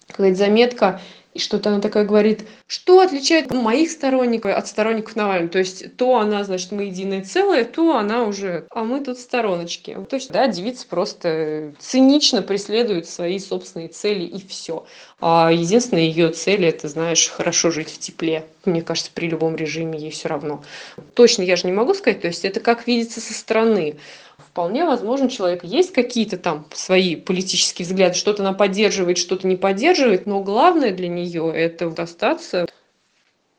какая-то 0.08 0.38
заметка, 0.38 1.02
и 1.38 1.40
что-то 1.40 1.70
она 1.70 1.80
такая 1.80 2.04
говорит, 2.04 2.48
что 2.66 3.00
отличает 3.00 3.52
моих 3.54 3.92
сторонников 3.92 4.58
от 4.58 4.68
сторонников 4.68 5.16
Навального. 5.16 5.52
То 5.52 5.60
есть 5.60 5.96
то 5.96 6.18
она, 6.18 6.44
значит, 6.44 6.72
мы 6.72 6.86
единое 6.86 7.24
целое, 7.24 7.64
то 7.64 7.96
она 7.96 8.24
уже, 8.24 8.66
а 8.72 8.84
мы 8.84 9.02
тут 9.02 9.20
стороночки. 9.20 9.96
То 10.10 10.16
есть, 10.16 10.32
да, 10.32 10.48
девица 10.48 10.88
просто 10.88 11.74
цинично 11.78 12.42
преследует 12.42 13.08
свои 13.08 13.38
собственные 13.38 13.90
цели 13.90 14.24
и 14.24 14.46
все. 14.48 14.88
А 15.22 15.52
единственная 15.52 16.06
ее 16.06 16.30
цель 16.30 16.66
это, 16.66 16.88
знаешь, 16.88 17.30
хорошо 17.30 17.70
жить 17.70 17.92
в 17.92 18.00
тепле. 18.00 18.46
Мне 18.66 18.82
кажется, 18.82 19.12
при 19.14 19.30
любом 19.30 19.56
режиме 19.56 20.00
ей 20.00 20.10
все 20.10 20.30
равно. 20.30 20.64
Точно 21.14 21.44
я 21.44 21.56
же 21.56 21.68
не 21.68 21.74
могу 21.74 21.94
сказать, 21.94 22.22
то 22.22 22.28
есть 22.28 22.46
это 22.46 22.60
как 22.62 22.88
видится 22.88 23.22
со 23.22 23.34
стороны 23.34 23.98
вполне 24.58 24.86
возможно, 24.86 25.28
у 25.28 25.30
человека 25.30 25.68
есть 25.68 25.94
какие-то 25.94 26.36
там 26.36 26.66
свои 26.74 27.16
политические 27.16 27.86
взгляды, 27.86 28.16
что-то 28.16 28.42
она 28.42 28.54
поддерживает, 28.54 29.20
что-то 29.20 29.46
не 29.46 29.56
поддерживает, 29.56 30.26
но 30.26 30.42
главное 30.42 30.92
для 30.92 31.08
нее 31.08 31.52
это 31.54 31.94
остаться 32.02 32.66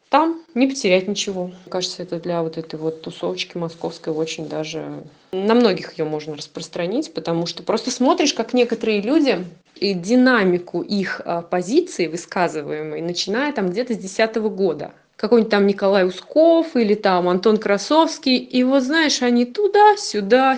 там, 0.09 0.43
не 0.55 0.67
потерять 0.67 1.07
ничего. 1.07 1.47
Мне 1.47 1.57
кажется, 1.69 2.03
это 2.03 2.19
для 2.19 2.43
вот 2.43 2.59
этой 2.59 2.81
вот 2.81 3.03
тусовочки 3.03 3.57
московской 3.57 4.13
очень 4.13 4.49
даже... 4.49 5.05
На 5.31 5.55
многих 5.55 5.97
ее 5.97 6.05
можно 6.05 6.35
распространить, 6.35 7.15
потому 7.15 7.47
что 7.47 7.63
просто 7.63 7.93
смотришь, 7.93 8.35
как 8.35 8.53
некоторые 8.53 9.01
люди 9.01 9.45
и 9.77 9.95
динамику 9.95 10.83
их 10.83 11.21
а, 11.25 11.43
позиции 11.43 12.09
высказываемой, 12.09 13.03
начиная 13.03 13.53
там 13.53 13.71
где-то 13.71 13.95
с 13.95 13.99
десятого 13.99 14.49
года, 14.49 14.95
какой-нибудь 15.18 15.50
там 15.50 15.66
Николай 15.66 16.07
Усков 16.07 16.76
или 16.76 16.94
там 16.94 17.28
Антон 17.28 17.57
Красовский. 17.57 18.37
И 18.37 18.62
вот 18.62 18.85
знаешь, 18.85 19.20
они 19.20 19.44
туда, 19.44 19.96
сюда, 19.96 20.57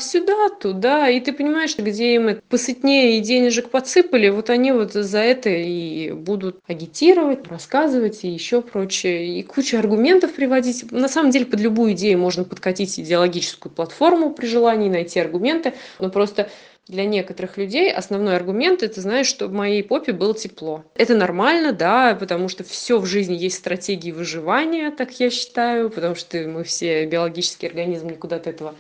туда. 0.61 1.09
И 1.09 1.19
ты 1.21 1.33
понимаешь, 1.33 1.77
где 1.79 2.15
им 2.15 2.41
посытнее 2.49 3.17
и 3.17 3.21
денежек 3.21 3.71
подсыпали, 3.71 4.29
вот 4.29 4.51
они 4.51 4.73
вот 4.73 4.93
за 4.93 5.19
это 5.19 5.49
и 5.49 6.13
будут 6.13 6.61
агитировать, 6.69 7.49
рассказывать 7.49 8.23
и 8.23 8.29
еще 8.29 8.61
прочее. 8.61 9.39
И 9.39 9.43
куча 9.43 9.79
аргументов 9.79 10.35
приводить. 10.35 10.93
На 10.93 11.09
самом 11.09 11.31
деле 11.31 11.47
под 11.47 11.61
любую 11.61 11.93
идею 11.93 12.19
можно 12.19 12.45
подкатить 12.45 13.01
идеологическую 13.01 13.73
платформу 13.73 14.31
при 14.35 14.47
желании 14.47 14.91
найти 14.91 15.21
аргументы. 15.21 15.73
Но 15.99 16.11
просто 16.11 16.51
для 16.91 17.05
некоторых 17.05 17.57
людей 17.57 17.93
основной 17.93 18.37
аргумент 18.37 18.83
это 18.83 19.01
знаешь 19.01 19.27
что 19.27 19.47
в 19.47 19.53
моей 19.53 19.83
попе 19.83 20.13
было 20.13 20.35
тепло. 20.35 20.85
Это 20.95 21.15
нормально 21.15 21.73
да 21.73 22.15
потому 22.15 22.49
что 22.49 22.65
все 22.65 22.99
в 22.99 23.07
жизни 23.07 23.35
есть 23.35 23.57
стратегии 23.57 24.11
выживания 24.11 24.91
так 24.91 25.19
я 25.21 25.31
считаю 25.31 25.91
потому 25.91 26.15
что 26.15 26.39
мы 26.49 26.65
все 26.65 27.07
биологический 27.07 27.69
организм 27.69 28.09
никуда 28.09 28.37
от 28.37 28.47
этого 28.47 28.75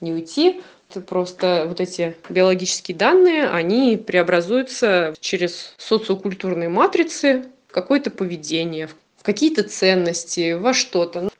не 0.00 0.12
уйти. 0.12 0.60
Просто 1.06 1.64
вот 1.66 1.80
эти 1.80 2.14
биологические 2.28 2.96
данные 2.96 3.48
они 3.48 3.96
преобразуются 3.96 5.14
через 5.20 5.74
социокультурные 5.78 6.68
матрицы 6.68 7.44
в 7.68 7.72
какое-то 7.72 8.10
поведение 8.10 8.88
в 9.22 9.24
какие-то 9.24 9.62
ценности 9.62 10.54
во 10.54 10.74
что-то 10.74 11.30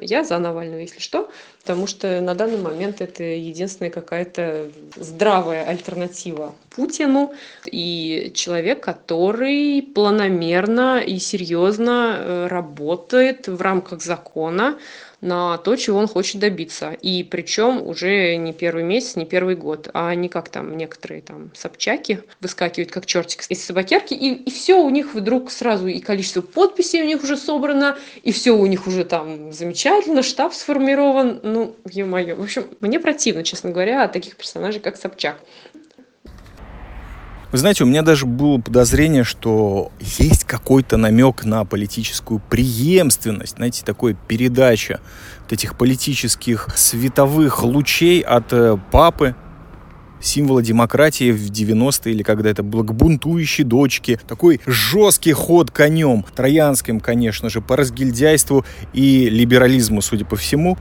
я 0.00 0.24
за 0.24 0.38
Навального, 0.38 0.80
если 0.80 1.00
что, 1.00 1.30
потому 1.60 1.86
что 1.86 2.20
на 2.20 2.34
данный 2.34 2.58
момент 2.58 3.00
это 3.00 3.22
единственная 3.22 3.90
какая-то 3.90 4.70
здравая 4.96 5.64
альтернатива 5.64 6.54
Путину 6.70 7.34
и 7.66 8.32
человек, 8.34 8.80
который 8.82 9.82
планомерно 9.82 11.00
и 11.00 11.18
серьезно 11.18 12.16
э, 12.16 12.46
работает 12.46 13.48
в 13.48 13.60
рамках 13.60 14.02
закона 14.02 14.78
на 15.20 15.58
то, 15.58 15.76
чего 15.76 15.98
он 15.98 16.06
хочет 16.06 16.40
добиться. 16.40 16.92
И 16.92 17.22
причем 17.24 17.86
уже 17.86 18.36
не 18.36 18.52
первый 18.52 18.84
месяц, 18.84 19.16
не 19.16 19.26
первый 19.26 19.56
год, 19.56 19.88
а 19.92 20.14
не 20.14 20.28
как 20.28 20.48
там 20.48 20.76
некоторые 20.76 21.22
там 21.22 21.50
собчаки 21.54 22.22
выскакивают 22.40 22.90
как 22.90 23.06
чертик 23.06 23.44
из 23.48 23.64
собакерки, 23.64 24.14
и, 24.14 24.34
и 24.34 24.50
все 24.50 24.74
у 24.80 24.90
них 24.90 25.14
вдруг 25.14 25.50
сразу 25.50 25.86
и 25.86 26.00
количество 26.00 26.40
подписей 26.40 27.02
у 27.02 27.06
них 27.06 27.22
уже 27.22 27.36
собрано, 27.36 27.98
и 28.22 28.32
все 28.32 28.52
у 28.52 28.66
них 28.66 28.86
уже 28.86 29.04
там 29.04 29.52
замечательно, 29.52 30.22
штаб 30.22 30.54
сформирован. 30.54 31.40
Ну, 31.42 31.76
ё-моё. 31.90 32.36
В 32.36 32.42
общем, 32.42 32.66
мне 32.80 33.00
противно, 33.00 33.44
честно 33.44 33.70
говоря, 33.70 34.04
от 34.04 34.12
таких 34.12 34.36
персонажей, 34.36 34.80
как 34.80 34.96
Собчак. 34.96 35.40
Вы 37.52 37.58
знаете, 37.58 37.82
у 37.82 37.86
меня 37.86 38.02
даже 38.02 38.26
было 38.26 38.58
подозрение, 38.58 39.24
что 39.24 39.90
есть 39.98 40.44
какой-то 40.44 40.96
намек 40.96 41.44
на 41.44 41.64
политическую 41.64 42.40
преемственность, 42.48 43.56
знаете, 43.56 43.82
такой 43.84 44.16
передача 44.28 45.00
вот 45.42 45.52
этих 45.52 45.76
политических 45.76 46.68
световых 46.76 47.64
лучей 47.64 48.20
от 48.20 48.52
э, 48.52 48.78
папы, 48.92 49.34
символа 50.20 50.62
демократии 50.62 51.32
в 51.32 51.50
90-е 51.50 52.14
или 52.14 52.22
когда 52.22 52.50
это 52.50 52.62
было 52.62 52.84
к 52.84 52.94
бунтующей 52.94 53.64
дочке. 53.64 54.20
Такой 54.28 54.60
жесткий 54.66 55.32
ход 55.32 55.72
конем, 55.72 56.24
троянским, 56.36 57.00
конечно 57.00 57.48
же, 57.48 57.60
по 57.60 57.76
разгильдяйству 57.76 58.64
и 58.92 59.28
либерализму, 59.28 60.02
судя 60.02 60.24
по 60.24 60.36
всему. 60.36 60.78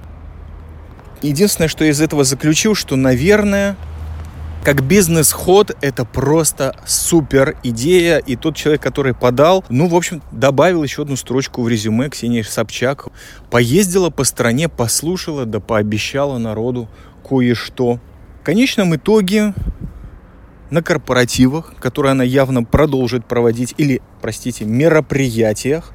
Единственное, 1.21 1.67
что 1.67 1.83
я 1.83 1.91
из 1.91 2.01
этого 2.01 2.23
заключил, 2.23 2.75
что, 2.75 2.95
наверное, 2.95 3.75
как 4.63 4.83
бизнес-ход 4.83 5.75
это 5.81 6.05
просто 6.05 6.75
супер 6.85 7.57
идея. 7.63 8.17
И 8.17 8.35
тот 8.35 8.55
человек, 8.55 8.81
который 8.81 9.13
подал, 9.13 9.63
ну, 9.69 9.87
в 9.87 9.95
общем, 9.95 10.21
добавил 10.31 10.83
еще 10.83 11.03
одну 11.03 11.15
строчку 11.15 11.63
в 11.63 11.69
резюме 11.69 12.09
Ксения 12.09 12.43
Собчак. 12.43 13.07
Поездила 13.49 14.09
по 14.09 14.23
стране, 14.23 14.69
послушала, 14.69 15.45
да 15.45 15.59
пообещала 15.59 16.37
народу 16.37 16.89
кое-что. 17.27 17.99
В 18.41 18.43
конечном 18.43 18.95
итоге 18.95 19.53
на 20.69 20.83
корпоративах, 20.83 21.73
которые 21.79 22.11
она 22.11 22.23
явно 22.23 22.63
продолжит 22.63 23.25
проводить, 23.25 23.73
или, 23.77 24.01
простите, 24.21 24.65
мероприятиях, 24.65 25.93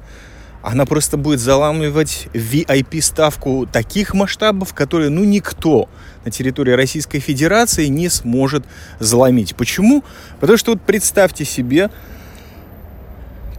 она 0.65 0.87
просто 0.87 1.15
будет 1.15 1.39
заламывать 1.39 2.27
VIP-ставку 2.33 3.67
таких 3.71 4.15
масштабов, 4.15 4.73
которые, 4.73 5.11
ну, 5.11 5.23
никто 5.23 5.87
на 6.25 6.31
территории 6.31 6.71
Российской 6.71 7.19
Федерации 7.19 7.85
не 7.85 8.09
сможет 8.09 8.65
заломить. 8.99 9.55
Почему? 9.55 10.03
Потому 10.39 10.57
что 10.57 10.71
вот 10.71 10.81
представьте 10.81 11.45
себе, 11.45 11.91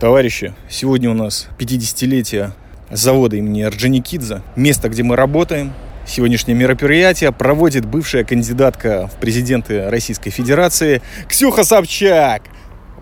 товарищи, 0.01 0.53
сегодня 0.69 1.09
у 1.09 1.14
нас 1.14 1.47
50-летие 1.61 2.51
завода 2.90 3.37
имени 3.37 3.62
Орджоникидзе, 3.62 4.42
место, 4.57 4.88
где 4.88 5.05
мы 5.05 5.14
работаем. 5.14 5.75
Сегодняшнее 6.09 6.57
мероприятие 6.57 7.31
проводит 7.31 7.85
бывшая 7.85 8.25
кандидатка 8.25 9.07
в 9.07 9.21
президенты 9.21 9.88
Российской 9.90 10.31
Федерации 10.31 11.03
Ксюха 11.29 11.62
Собчак 11.62 12.42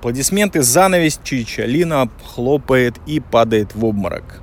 аплодисменты, 0.04 0.62
занавес, 0.62 1.18
Чичалина 1.24 2.10
хлопает 2.22 2.96
и 3.06 3.20
падает 3.20 3.74
в 3.74 3.86
обморок. 3.86 4.42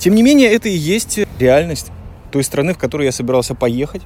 Тем 0.00 0.16
не 0.16 0.24
менее, 0.24 0.52
это 0.52 0.68
и 0.68 0.76
есть 0.76 1.20
реальность 1.38 1.92
той 2.32 2.42
страны, 2.42 2.74
в 2.74 2.78
которую 2.78 3.04
я 3.06 3.12
собирался 3.12 3.54
поехать, 3.54 4.02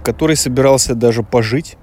в 0.00 0.04
которой 0.04 0.36
собирался 0.36 0.94
даже 0.94 1.24
пожить. 1.24 1.76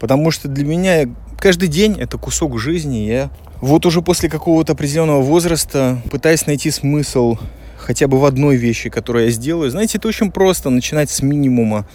Потому 0.00 0.30
что 0.30 0.48
для 0.48 0.64
меня 0.64 1.14
каждый 1.38 1.68
день 1.68 2.00
это 2.00 2.16
кусок 2.16 2.58
жизни. 2.58 2.96
Я 2.96 3.30
вот 3.60 3.84
уже 3.84 4.00
после 4.00 4.30
какого-то 4.30 4.72
определенного 4.72 5.20
возраста 5.20 6.00
пытаюсь 6.10 6.46
найти 6.46 6.70
смысл 6.70 7.36
хотя 7.76 8.08
бы 8.08 8.18
в 8.18 8.24
одной 8.24 8.56
вещи, 8.56 8.88
которую 8.88 9.26
я 9.26 9.30
сделаю. 9.30 9.70
Знаете, 9.70 9.98
это 9.98 10.08
очень 10.08 10.32
просто 10.32 10.70
начинать 10.70 11.10
с 11.10 11.20
минимума. 11.20 11.86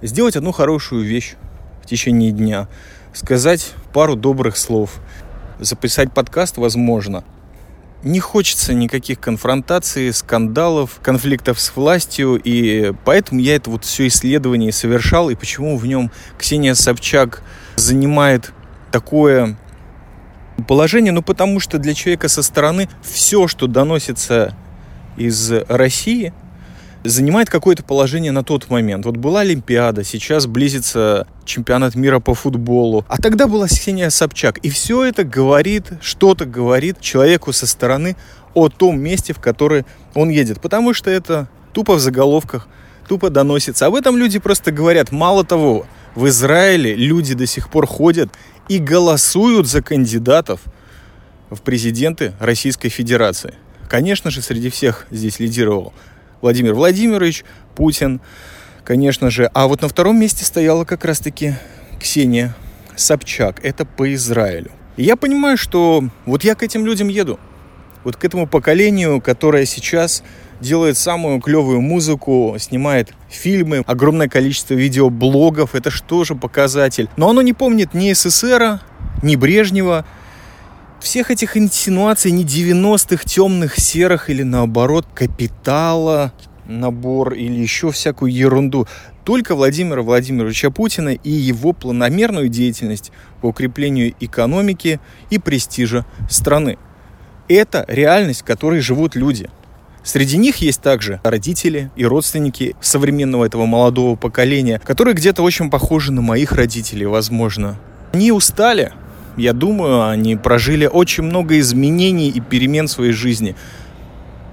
Сделать 0.00 0.36
одну 0.36 0.52
хорошую 0.52 1.04
вещь 1.04 1.34
в 1.82 1.86
течение 1.86 2.32
дня 2.32 2.66
сказать 3.16 3.72
пару 3.94 4.14
добрых 4.14 4.58
слов, 4.58 5.00
записать 5.58 6.12
подкаст 6.12 6.58
возможно. 6.58 7.24
Не 8.02 8.20
хочется 8.20 8.74
никаких 8.74 9.18
конфронтаций, 9.18 10.12
скандалов, 10.12 11.00
конфликтов 11.02 11.58
с 11.58 11.74
властью, 11.74 12.38
и 12.44 12.92
поэтому 13.06 13.40
я 13.40 13.56
это 13.56 13.70
вот 13.70 13.84
все 13.84 14.06
исследование 14.08 14.70
совершал, 14.70 15.30
и 15.30 15.34
почему 15.34 15.78
в 15.78 15.86
нем 15.86 16.10
Ксения 16.38 16.74
Собчак 16.74 17.42
занимает 17.76 18.52
такое 18.92 19.56
положение, 20.68 21.12
ну 21.12 21.22
потому 21.22 21.58
что 21.58 21.78
для 21.78 21.94
человека 21.94 22.28
со 22.28 22.42
стороны 22.42 22.88
все, 23.02 23.48
что 23.48 23.66
доносится 23.66 24.54
из 25.16 25.50
России– 25.68 26.34
занимает 27.08 27.50
какое-то 27.50 27.82
положение 27.82 28.32
на 28.32 28.42
тот 28.44 28.70
момент. 28.70 29.04
Вот 29.04 29.16
была 29.16 29.40
Олимпиада, 29.40 30.04
сейчас 30.04 30.46
близится 30.46 31.26
чемпионат 31.44 31.94
мира 31.94 32.20
по 32.20 32.34
футболу. 32.34 33.04
А 33.08 33.18
тогда 33.18 33.46
была 33.46 33.68
Ксения 33.68 34.10
Собчак. 34.10 34.58
И 34.58 34.70
все 34.70 35.04
это 35.04 35.24
говорит, 35.24 35.84
что-то 36.00 36.44
говорит 36.44 37.00
человеку 37.00 37.52
со 37.52 37.66
стороны 37.66 38.16
о 38.54 38.68
том 38.68 39.00
месте, 39.00 39.32
в 39.32 39.40
которое 39.40 39.84
он 40.14 40.28
едет. 40.28 40.60
Потому 40.60 40.94
что 40.94 41.10
это 41.10 41.48
тупо 41.72 41.94
в 41.94 42.00
заголовках, 42.00 42.68
тупо 43.08 43.30
доносится. 43.30 43.86
Об 43.86 43.94
этом 43.94 44.16
люди 44.16 44.38
просто 44.38 44.72
говорят. 44.72 45.12
Мало 45.12 45.44
того, 45.44 45.86
в 46.14 46.26
Израиле 46.28 46.94
люди 46.94 47.34
до 47.34 47.46
сих 47.46 47.70
пор 47.70 47.86
ходят 47.86 48.30
и 48.68 48.78
голосуют 48.78 49.68
за 49.68 49.82
кандидатов 49.82 50.60
в 51.50 51.60
президенты 51.60 52.32
Российской 52.40 52.88
Федерации. 52.88 53.54
Конечно 53.88 54.30
же, 54.30 54.42
среди 54.42 54.70
всех 54.70 55.06
здесь 55.10 55.38
лидировал 55.38 55.92
Владимир 56.40 56.74
Владимирович, 56.74 57.44
Путин, 57.74 58.20
конечно 58.84 59.30
же. 59.30 59.50
А 59.54 59.66
вот 59.66 59.82
на 59.82 59.88
втором 59.88 60.18
месте 60.18 60.44
стояла 60.44 60.84
как 60.84 61.04
раз-таки 61.04 61.54
Ксения 62.00 62.54
Собчак. 62.94 63.60
Это 63.64 63.84
по 63.84 64.12
Израилю. 64.14 64.70
И 64.96 65.04
я 65.04 65.16
понимаю, 65.16 65.56
что 65.56 66.04
вот 66.24 66.44
я 66.44 66.54
к 66.54 66.62
этим 66.62 66.86
людям 66.86 67.08
еду. 67.08 67.38
Вот 68.04 68.16
к 68.16 68.24
этому 68.24 68.46
поколению, 68.46 69.20
которое 69.20 69.66
сейчас 69.66 70.22
делает 70.60 70.96
самую 70.96 71.40
клевую 71.40 71.80
музыку, 71.80 72.56
снимает 72.58 73.12
фильмы, 73.28 73.82
огромное 73.86 74.28
количество 74.28 74.74
видеоблогов. 74.74 75.74
Это 75.74 75.90
же 75.90 76.34
показатель? 76.34 77.08
Но 77.16 77.28
оно 77.28 77.42
не 77.42 77.52
помнит 77.52 77.94
ни 77.94 78.12
СССР, 78.12 78.80
ни 79.22 79.36
Брежнева, 79.36 80.06
всех 81.00 81.30
этих 81.30 81.56
инсинуаций 81.56 82.30
не 82.30 82.44
90-х 82.44 83.24
темных 83.24 83.78
серых 83.78 84.30
или 84.30 84.42
наоборот 84.42 85.06
капитала 85.14 86.32
набор 86.66 87.34
или 87.34 87.60
еще 87.60 87.90
всякую 87.90 88.32
ерунду. 88.32 88.86
Только 89.24 89.54
Владимира 89.54 90.02
Владимировича 90.02 90.70
Путина 90.70 91.10
и 91.10 91.30
его 91.30 91.72
планомерную 91.72 92.48
деятельность 92.48 93.12
по 93.40 93.46
укреплению 93.46 94.14
экономики 94.20 95.00
и 95.30 95.38
престижа 95.38 96.06
страны. 96.28 96.78
Это 97.48 97.84
реальность, 97.88 98.42
в 98.42 98.44
которой 98.44 98.80
живут 98.80 99.14
люди. 99.14 99.48
Среди 100.02 100.36
них 100.36 100.56
есть 100.58 100.82
также 100.82 101.20
родители 101.24 101.90
и 101.96 102.04
родственники 102.04 102.76
современного 102.80 103.44
этого 103.44 103.66
молодого 103.66 104.14
поколения, 104.14 104.80
которые 104.84 105.14
где-то 105.14 105.42
очень 105.42 105.68
похожи 105.68 106.12
на 106.12 106.22
моих 106.22 106.52
родителей, 106.52 107.06
возможно. 107.06 107.76
Они 108.12 108.30
устали 108.30 108.92
я 109.36 109.52
думаю, 109.52 110.08
они 110.08 110.36
прожили 110.36 110.86
очень 110.86 111.24
много 111.24 111.58
изменений 111.58 112.28
и 112.28 112.40
перемен 112.40 112.86
в 112.86 112.90
своей 112.90 113.12
жизни. 113.12 113.54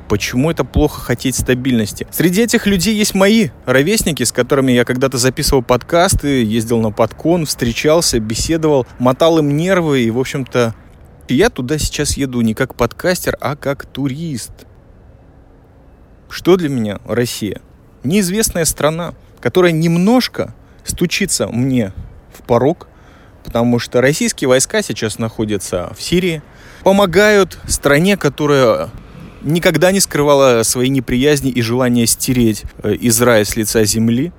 Почему 0.10 0.52
это 0.52 0.64
плохо 0.64 1.02
хотеть 1.02 1.36
стабильности? 1.36 2.06
Среди 2.12 2.42
этих 2.44 2.68
людей 2.68 2.94
есть 2.94 3.16
мои 3.16 3.50
ровесники, 3.66 4.24
с 4.24 4.32
которыми 4.32 4.72
я 4.72 4.86
когда-то 4.86 5.18
записывал 5.18 5.64
подкасты, 5.64 6.44
ездил 6.44 6.80
на 6.82 6.92
подкон, 6.92 7.46
встречался, 7.46 8.20
беседовал, 8.20 8.86
мотал 9.00 9.40
им 9.40 9.56
нервы 9.56 10.02
и, 10.02 10.12
в 10.12 10.20
общем-то, 10.20 10.76
я 11.30 11.50
туда 11.50 11.78
сейчас 11.78 12.18
еду 12.18 12.42
не 12.42 12.54
как 12.54 12.76
подкастер, 12.76 13.38
а 13.40 13.56
как 13.56 13.86
турист. 13.86 14.52
Что 16.30 16.58
для 16.58 16.70
меня 16.70 17.00
Россия? 17.06 17.62
Неизвестная 18.04 18.66
страна, 18.66 19.14
которая 19.40 19.72
немножко 19.72 20.54
стучится 20.84 21.48
мне 21.48 21.94
в 22.34 22.44
порог, 22.44 22.88
потому 23.44 23.80
что 23.80 24.02
российские 24.02 24.48
войска 24.48 24.82
сейчас 24.82 25.20
находятся 25.20 25.94
в 25.98 26.02
Сирии, 26.02 26.42
помогают 26.84 27.60
стране, 27.68 28.18
которая 28.18 28.90
никогда 29.42 29.92
не 29.92 30.00
скрывала 30.00 30.64
свои 30.64 30.90
неприязни 30.90 31.52
и 31.52 31.62
желание 31.62 32.08
стереть 32.08 32.64
э, 32.82 32.96
Израиль 33.02 33.46
с 33.46 33.56
лица 33.56 33.84
земли 33.84 34.32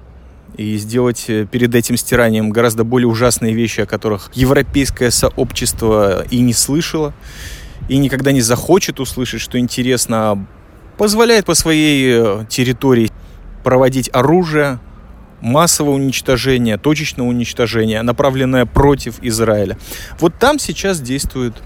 и 0.56 0.76
сделать 0.76 1.24
э, 1.28 1.46
перед 1.50 1.74
этим 1.74 1.96
стиранием 1.96 2.50
гораздо 2.50 2.84
более 2.84 3.08
ужасные 3.08 3.54
вещи, 3.54 3.80
о 3.80 3.86
которых 3.86 4.30
европейское 4.34 5.10
сообщество 5.10 6.24
и 6.30 6.40
не 6.40 6.52
слышало, 6.52 7.12
и 7.88 7.98
никогда 7.98 8.32
не 8.32 8.40
захочет 8.40 9.00
услышать, 9.00 9.40
что 9.40 9.58
интересно, 9.58 10.30
а 10.30 10.46
позволяет 10.96 11.44
по 11.44 11.54
своей 11.54 12.14
э, 12.16 12.44
территории 12.48 13.10
проводить 13.62 14.10
оружие, 14.12 14.78
массового 15.44 15.94
уничтожения, 15.94 16.78
точечного 16.78 17.28
уничтожения, 17.28 18.02
направленное 18.02 18.66
против 18.66 19.22
Израиля. 19.22 19.78
Вот 20.18 20.34
там 20.40 20.58
сейчас 20.58 21.00
действуют 21.00 21.62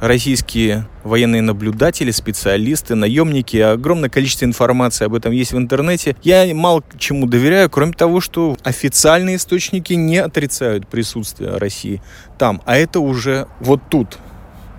российские 0.00 0.86
военные 1.04 1.42
наблюдатели, 1.42 2.10
специалисты, 2.10 2.94
наемники. 2.94 3.56
Огромное 3.56 4.08
количество 4.08 4.44
информации 4.44 5.06
об 5.06 5.14
этом 5.14 5.32
есть 5.32 5.52
в 5.52 5.58
интернете. 5.58 6.16
Я 6.22 6.46
мало 6.54 6.84
чему 6.98 7.26
доверяю, 7.26 7.68
кроме 7.68 7.92
того, 7.92 8.20
что 8.20 8.56
официальные 8.62 9.36
источники 9.36 9.94
не 9.94 10.18
отрицают 10.18 10.86
присутствие 10.86 11.56
России 11.56 12.02
там. 12.38 12.62
А 12.64 12.76
это 12.76 13.00
уже 13.00 13.48
вот 13.60 13.80
тут, 13.90 14.18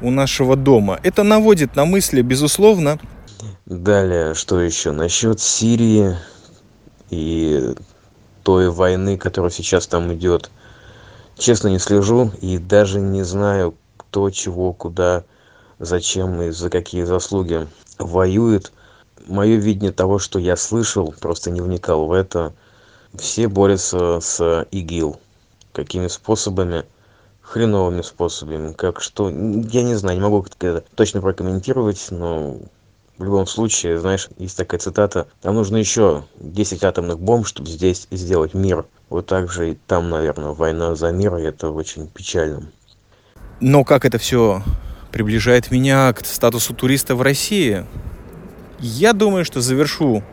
у 0.02 0.10
нашего 0.10 0.56
дома. 0.56 1.00
Это 1.04 1.24
наводит 1.24 1.76
на 1.76 1.86
мысли, 1.86 2.22
безусловно. 2.22 3.00
Далее, 3.66 4.36
что 4.36 4.62
еще? 4.62 4.92
Насчет 4.92 5.42
Сирии 5.42 6.16
и 7.10 7.74
той 8.48 8.70
войны, 8.70 9.18
которая 9.18 9.52
сейчас 9.52 9.88
там 9.88 10.14
идет. 10.14 10.50
Честно, 11.38 11.68
не 11.68 11.80
слежу 11.80 12.32
и 12.40 12.58
даже 12.58 13.02
не 13.02 13.24
знаю, 13.24 13.76
кто 13.98 14.30
чего 14.30 14.72
куда 14.72 15.26
зачем 15.80 16.42
и 16.42 16.52
за 16.52 16.70
какие 16.70 17.04
заслуги 17.04 17.68
воюет. 18.00 18.72
Мое 19.28 19.58
видение 19.58 19.92
того 19.92 20.18
что 20.18 20.40
я 20.40 20.56
слышал 20.56 21.14
просто 21.20 21.52
не 21.52 21.60
вникал 21.60 22.06
в 22.06 22.14
это. 22.14 22.54
Все 23.16 23.50
борются 23.50 24.22
с 24.22 24.66
игил. 24.72 25.20
Какими 25.74 26.08
способами? 26.08 26.86
Хреновыми 27.42 28.02
способами. 28.02 28.72
Как 28.72 29.02
что? 29.02 29.28
Я 29.28 29.84
не 29.84 29.96
знаю 29.96 30.20
не 30.20 30.24
могу 30.24 30.46
точно 30.96 31.20
прокомментировать 31.20 32.08
но 32.12 32.56
в 33.18 33.24
любом 33.24 33.48
случае 33.48 34.00
знаешь 34.00 34.30
есть 34.38 34.58
такая 34.58 34.80
цитата 34.80 35.28
нам 35.44 35.56
нужно 35.56 35.78
еще 35.78 36.26
десять 36.40 36.84
атомных 36.84 37.20
бомб 37.20 37.48
чтобы 37.48 37.70
здесь 37.70 38.08
сделать 38.12 38.54
мир 38.54 38.86
вот 39.10 39.26
так 39.26 39.52
же 39.52 39.72
и 39.72 39.78
там 39.88 40.10
наверное 40.10 40.52
война 40.52 40.96
за 40.96 41.12
мир 41.12 41.36
и 41.38 41.44
это 41.44 41.70
очень 41.70 42.08
печально 42.08 42.70
но 43.60 43.84
как 43.84 44.06
это 44.06 44.20
все 44.20 44.62
приближает 45.12 45.72
меня 45.72 46.14
к 46.14 46.24
статусу 46.26 46.76
туриста 46.76 47.16
в 47.16 47.24
России? 47.24 47.86
Я 48.80 49.14
думаю, 49.14 49.46
что 49.46 49.62
завершу 49.62 50.24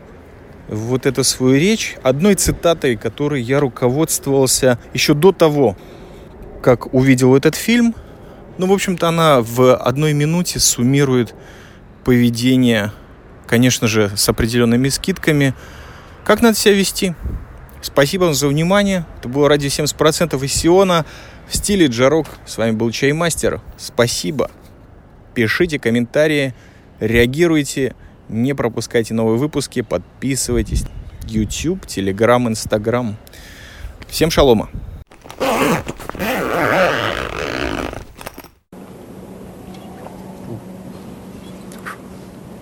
вот 0.67 1.07
эту 1.07 1.23
свою 1.23 1.55
речь 1.55 1.95
одной 2.03 2.35
цитатой, 2.35 2.95
которой 2.95 3.41
я 3.41 3.59
руководствовался 3.59 4.77
еще 4.93 5.15
до 5.15 5.31
того, 5.31 5.75
как 6.61 6.93
увидел 6.93 7.35
этот 7.35 7.55
фильм. 7.55 7.95
Ну, 8.59 8.67
в 8.67 8.73
общем-то, 8.73 9.07
она 9.07 9.41
в 9.41 9.75
одной 9.75 10.13
минуте 10.13 10.59
суммирует 10.59 11.33
поведение, 12.05 12.91
конечно 13.47 13.87
же, 13.87 14.11
с 14.15 14.29
определенными 14.29 14.87
скидками. 14.87 15.53
Как 16.23 16.41
надо 16.41 16.55
себя 16.55 16.75
вести? 16.75 17.15
Спасибо 17.81 18.25
вам 18.25 18.33
за 18.33 18.47
внимание. 18.47 19.05
Это 19.19 19.27
было 19.27 19.49
радио 19.49 19.67
70% 19.67 20.43
из 20.45 20.53
Сиона 20.53 21.05
в 21.49 21.57
стиле 21.57 21.87
Джарок. 21.87 22.27
С 22.45 22.57
вами 22.57 22.71
был 22.71 22.91
Чаймастер. 22.91 23.59
Спасибо. 23.77 24.49
Пишите 25.33 25.79
комментарии, 25.79 26.53
реагируйте, 26.99 27.95
не 28.29 28.53
пропускайте 28.53 29.13
новые 29.13 29.37
выпуски, 29.37 29.81
подписывайтесь. 29.81 30.85
YouTube, 31.27 31.85
Telegram, 31.85 32.47
Instagram. 32.47 33.17
Всем 34.07 34.29
шалома. 34.31 34.69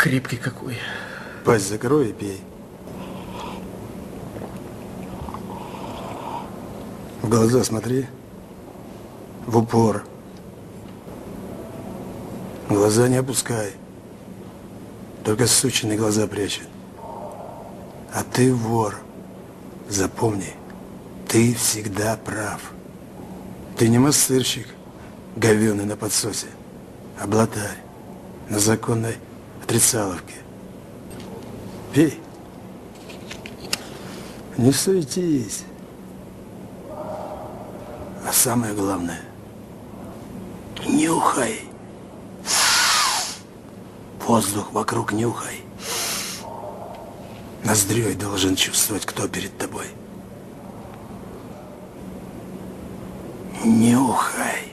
Крепкий 0.04 0.36
какой. 0.36 0.78
Пасть 1.46 1.70
закрой 1.70 2.10
и 2.10 2.12
пей. 2.12 2.42
В 7.22 7.30
глаза 7.30 7.64
смотри 7.64 8.08
в 9.48 9.58
упор. 9.58 10.04
Глаза 12.68 13.08
не 13.08 13.16
опускай. 13.16 13.72
Только 15.24 15.48
сученные 15.48 15.98
глаза 15.98 16.28
прячет. 16.28 16.68
А 18.14 18.26
ты 18.30 18.54
вор. 18.54 18.98
Запомни, 19.88 20.54
ты 21.30 21.56
всегда 21.56 22.18
прав. 22.18 22.74
Ты 23.78 23.88
не 23.88 24.00
массырщик, 24.00 24.68
говеный 25.38 25.86
на 25.86 25.96
подсосе, 25.96 26.48
а 27.18 27.26
блатарь 27.26 27.78
на 28.50 28.60
законной 28.60 29.16
отрицаловке. 29.74 30.36
Пей. 31.94 32.20
Не 34.58 34.72
суетись. 34.72 35.64
А 36.90 38.32
самое 38.32 38.74
главное– 38.74 39.22
Нюхай. 40.88 41.62
Воздух 44.28 44.72
вокруг 44.74 45.12
нюхай. 45.12 45.62
Ноздрёй 47.64 48.14
должен 48.14 48.56
чувствовать, 48.56 49.06
кто 49.06 49.28
перед 49.28 49.58
тобой. 49.58 49.88
Нюхай. 53.64 54.73